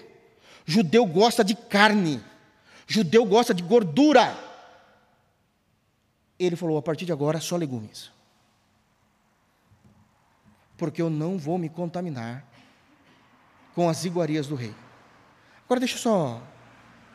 [0.66, 2.20] Judeu gosta de carne.
[2.84, 4.36] Judeu gosta de gordura.
[6.36, 8.10] Ele falou: a partir de agora, só legumes.
[10.76, 12.44] Porque eu não vou me contaminar
[13.74, 14.74] com as iguarias do rei.
[15.64, 16.42] Agora deixa só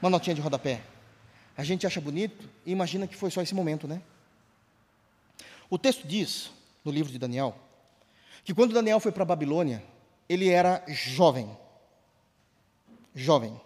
[0.02, 0.81] uma notinha de rodapé.
[1.56, 4.02] A gente acha bonito e imagina que foi só esse momento, né?
[5.69, 6.52] O texto diz,
[6.84, 7.56] no livro de Daniel,
[8.44, 9.84] que quando Daniel foi para a Babilônia,
[10.27, 11.49] ele era jovem.
[13.14, 13.60] Jovem.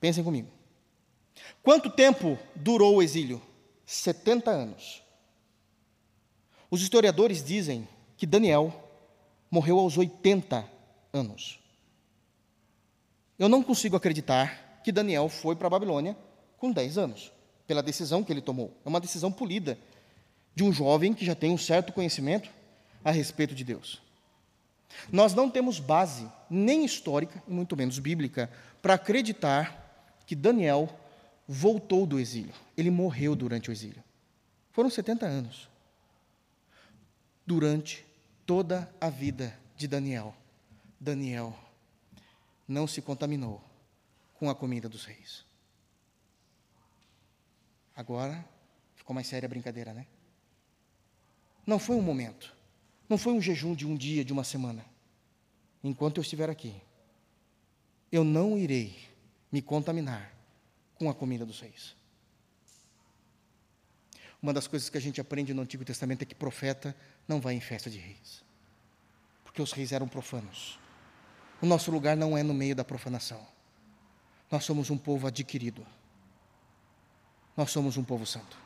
[0.00, 0.48] Pensem comigo.
[1.62, 3.42] Quanto tempo durou o exílio?
[3.84, 5.02] 70 anos.
[6.70, 8.72] Os historiadores dizem que Daniel
[9.50, 10.68] morreu aos 80
[11.12, 11.63] anos.
[13.38, 16.16] Eu não consigo acreditar que Daniel foi para a Babilônia
[16.58, 17.32] com 10 anos,
[17.66, 18.76] pela decisão que ele tomou.
[18.84, 19.78] É uma decisão polida
[20.54, 22.48] de um jovem que já tem um certo conhecimento
[23.04, 24.00] a respeito de Deus.
[25.10, 28.50] Nós não temos base, nem histórica, e muito menos bíblica,
[28.80, 30.88] para acreditar que Daniel
[31.46, 32.54] voltou do exílio.
[32.76, 34.02] Ele morreu durante o exílio.
[34.70, 35.68] Foram 70 anos.
[37.46, 38.04] Durante
[38.46, 40.34] toda a vida de Daniel,
[40.98, 41.54] Daniel
[42.66, 43.62] não se contaminou
[44.34, 45.44] com a comida dos reis.
[47.94, 48.44] Agora
[48.94, 50.06] ficou mais séria a brincadeira, né?
[51.66, 52.54] Não foi um momento,
[53.08, 54.84] não foi um jejum de um dia, de uma semana.
[55.82, 56.74] Enquanto eu estiver aqui,
[58.10, 59.08] eu não irei
[59.50, 60.34] me contaminar
[60.94, 61.94] com a comida dos reis.
[64.42, 66.94] Uma das coisas que a gente aprende no Antigo Testamento é que profeta
[67.26, 68.44] não vai em festa de reis,
[69.42, 70.78] porque os reis eram profanos.
[71.60, 73.40] O nosso lugar não é no meio da profanação.
[74.50, 75.86] Nós somos um povo adquirido.
[77.56, 78.56] Nós somos um povo santo.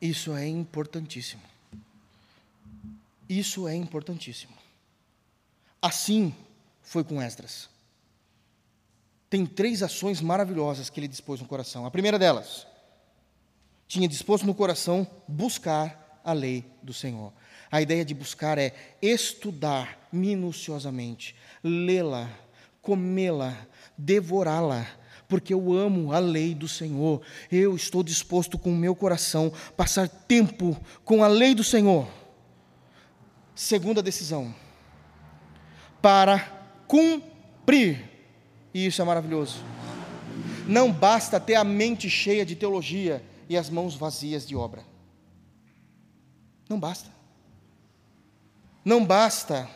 [0.00, 1.42] Isso é importantíssimo.
[3.28, 4.54] Isso é importantíssimo.
[5.80, 6.34] Assim
[6.82, 7.68] foi com Esdras.
[9.30, 11.86] Tem três ações maravilhosas que ele dispôs no coração.
[11.86, 12.66] A primeira delas,
[13.88, 17.32] tinha disposto no coração buscar a lei do Senhor.
[17.70, 22.30] A ideia de buscar é estudar minuciosamente, lê-la,
[22.80, 23.66] comê-la,
[23.96, 24.86] devorá-la,
[25.28, 27.22] porque eu amo a lei do Senhor.
[27.50, 32.08] Eu estou disposto com o meu coração passar tempo com a lei do Senhor.
[33.54, 34.54] Segunda decisão,
[36.02, 36.38] para
[36.88, 38.04] cumprir,
[38.72, 39.58] e isso é maravilhoso.
[40.66, 44.82] Não basta ter a mente cheia de teologia e as mãos vazias de obra.
[46.68, 47.13] Não basta.
[48.84, 49.68] Não basta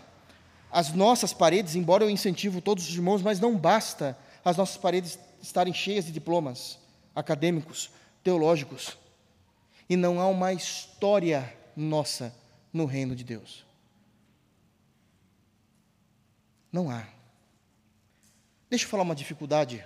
[0.71, 5.19] as nossas paredes, embora eu incentivo todos os irmãos, mas não basta as nossas paredes
[5.41, 6.79] estarem cheias de diplomas
[7.15, 7.91] acadêmicos,
[8.23, 8.97] teológicos,
[9.89, 12.35] e não há uma história nossa
[12.73, 13.65] no reino de Deus.
[16.71, 17.07] Não há.
[18.69, 19.85] Deixa eu falar uma dificuldade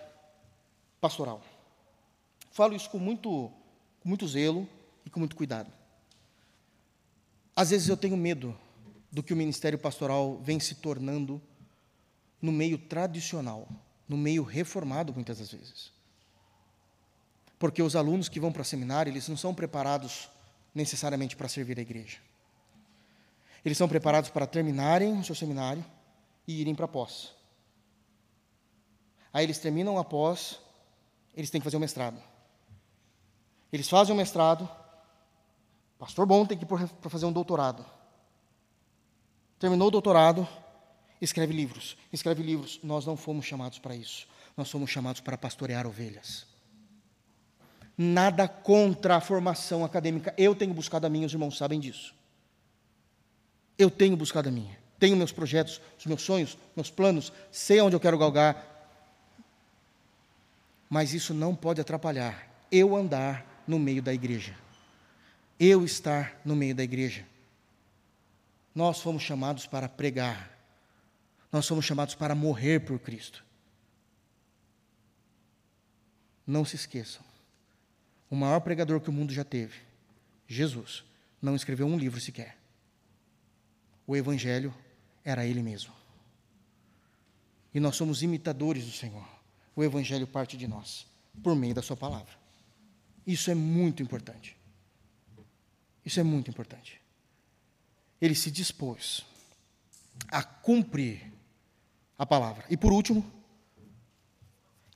[1.00, 1.40] pastoral.
[2.50, 3.52] Falo isso com muito
[4.00, 4.68] com muito zelo
[5.06, 5.72] e com muito cuidado.
[7.54, 8.58] Às vezes eu tenho medo
[9.12, 11.40] do que o ministério pastoral vem se tornando
[12.40, 13.68] no meio tradicional,
[14.08, 15.92] no meio reformado muitas das vezes.
[17.58, 20.28] Porque os alunos que vão para seminário, eles não são preparados
[20.74, 22.18] necessariamente para servir a igreja.
[23.64, 25.84] Eles são preparados para terminarem o seu seminário
[26.48, 27.32] e irem para a pós.
[29.32, 30.58] Aí eles terminam a pós,
[31.34, 32.20] eles têm que fazer o mestrado.
[33.72, 34.68] Eles fazem um mestrado,
[35.98, 37.86] pastor bom tem que ir para fazer um doutorado.
[39.62, 40.48] Terminou o doutorado,
[41.20, 41.96] escreve livros.
[42.12, 42.80] Escreve livros.
[42.82, 44.26] Nós não fomos chamados para isso.
[44.56, 46.44] Nós fomos chamados para pastorear ovelhas.
[47.96, 50.34] Nada contra a formação acadêmica.
[50.36, 52.12] Eu tenho buscado a minha, os irmãos sabem disso.
[53.78, 54.76] Eu tenho buscado a minha.
[54.98, 58.66] Tenho meus projetos, os meus sonhos, meus planos, sei onde eu quero galgar.
[60.90, 64.56] Mas isso não pode atrapalhar eu andar no meio da igreja.
[65.56, 67.30] Eu estar no meio da igreja.
[68.74, 70.50] Nós fomos chamados para pregar.
[71.50, 73.44] Nós fomos chamados para morrer por Cristo.
[76.46, 77.22] Não se esqueçam.
[78.30, 79.78] O maior pregador que o mundo já teve,
[80.48, 81.04] Jesus,
[81.40, 82.56] não escreveu um livro sequer.
[84.06, 84.74] O Evangelho
[85.22, 85.92] era Ele mesmo.
[87.74, 89.28] E nós somos imitadores do Senhor.
[89.76, 91.06] O Evangelho parte de nós,
[91.42, 92.32] por meio da Sua palavra.
[93.26, 94.56] Isso é muito importante.
[96.04, 97.01] Isso é muito importante.
[98.22, 99.22] Ele se dispôs
[100.28, 101.30] a cumprir
[102.16, 102.64] a palavra.
[102.70, 103.28] E por último,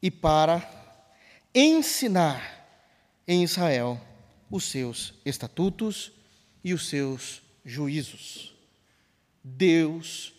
[0.00, 0.62] e para
[1.52, 2.40] ensinar
[3.26, 4.00] em Israel
[4.48, 6.12] os seus estatutos
[6.62, 8.54] e os seus juízos.
[9.42, 10.32] Deus,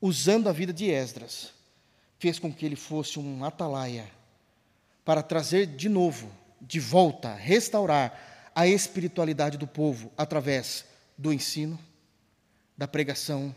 [0.00, 1.54] usando a vida de Esdras,
[2.18, 4.10] fez com que ele fosse um atalaia
[5.04, 6.30] para trazer de novo
[6.60, 10.84] de volta, restaurar a espiritualidade do povo através
[11.16, 11.78] do ensino,
[12.80, 13.54] da pregação,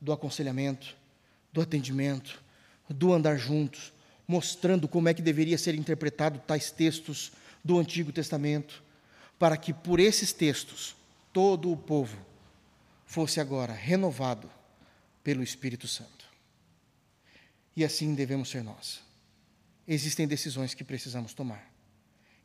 [0.00, 0.96] do aconselhamento,
[1.52, 2.42] do atendimento,
[2.88, 3.92] do andar juntos,
[4.26, 7.30] mostrando como é que deveria ser interpretado tais textos
[7.62, 8.82] do Antigo Testamento,
[9.38, 10.96] para que por esses textos
[11.32, 12.18] todo o povo
[13.06, 14.50] fosse agora renovado
[15.22, 16.26] pelo Espírito Santo.
[17.76, 19.00] E assim devemos ser nós.
[19.86, 21.72] Existem decisões que precisamos tomar.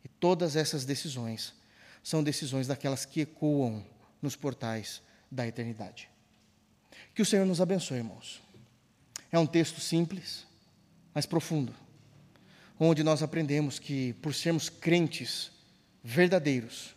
[0.04, 1.52] E todas essas decisões
[2.04, 3.84] são decisões daquelas que ecoam
[4.22, 5.02] nos portais
[5.36, 6.10] da eternidade.
[7.14, 8.42] Que o Senhor nos abençoe, irmãos.
[9.32, 10.48] É um texto simples,
[11.14, 11.76] mas profundo,
[12.80, 15.52] onde nós aprendemos que, por sermos crentes
[16.04, 16.96] verdadeiros,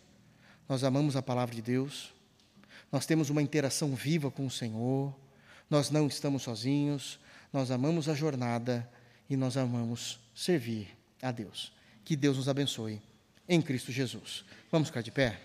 [0.68, 2.12] nós amamos a palavra de Deus,
[2.92, 5.14] nós temos uma interação viva com o Senhor,
[5.68, 7.18] nós não estamos sozinhos,
[7.52, 8.88] nós amamos a jornada
[9.28, 10.88] e nós amamos servir
[11.20, 11.72] a Deus.
[12.04, 13.02] Que Deus nos abençoe
[13.48, 14.44] em Cristo Jesus.
[14.70, 15.40] Vamos ficar de pé?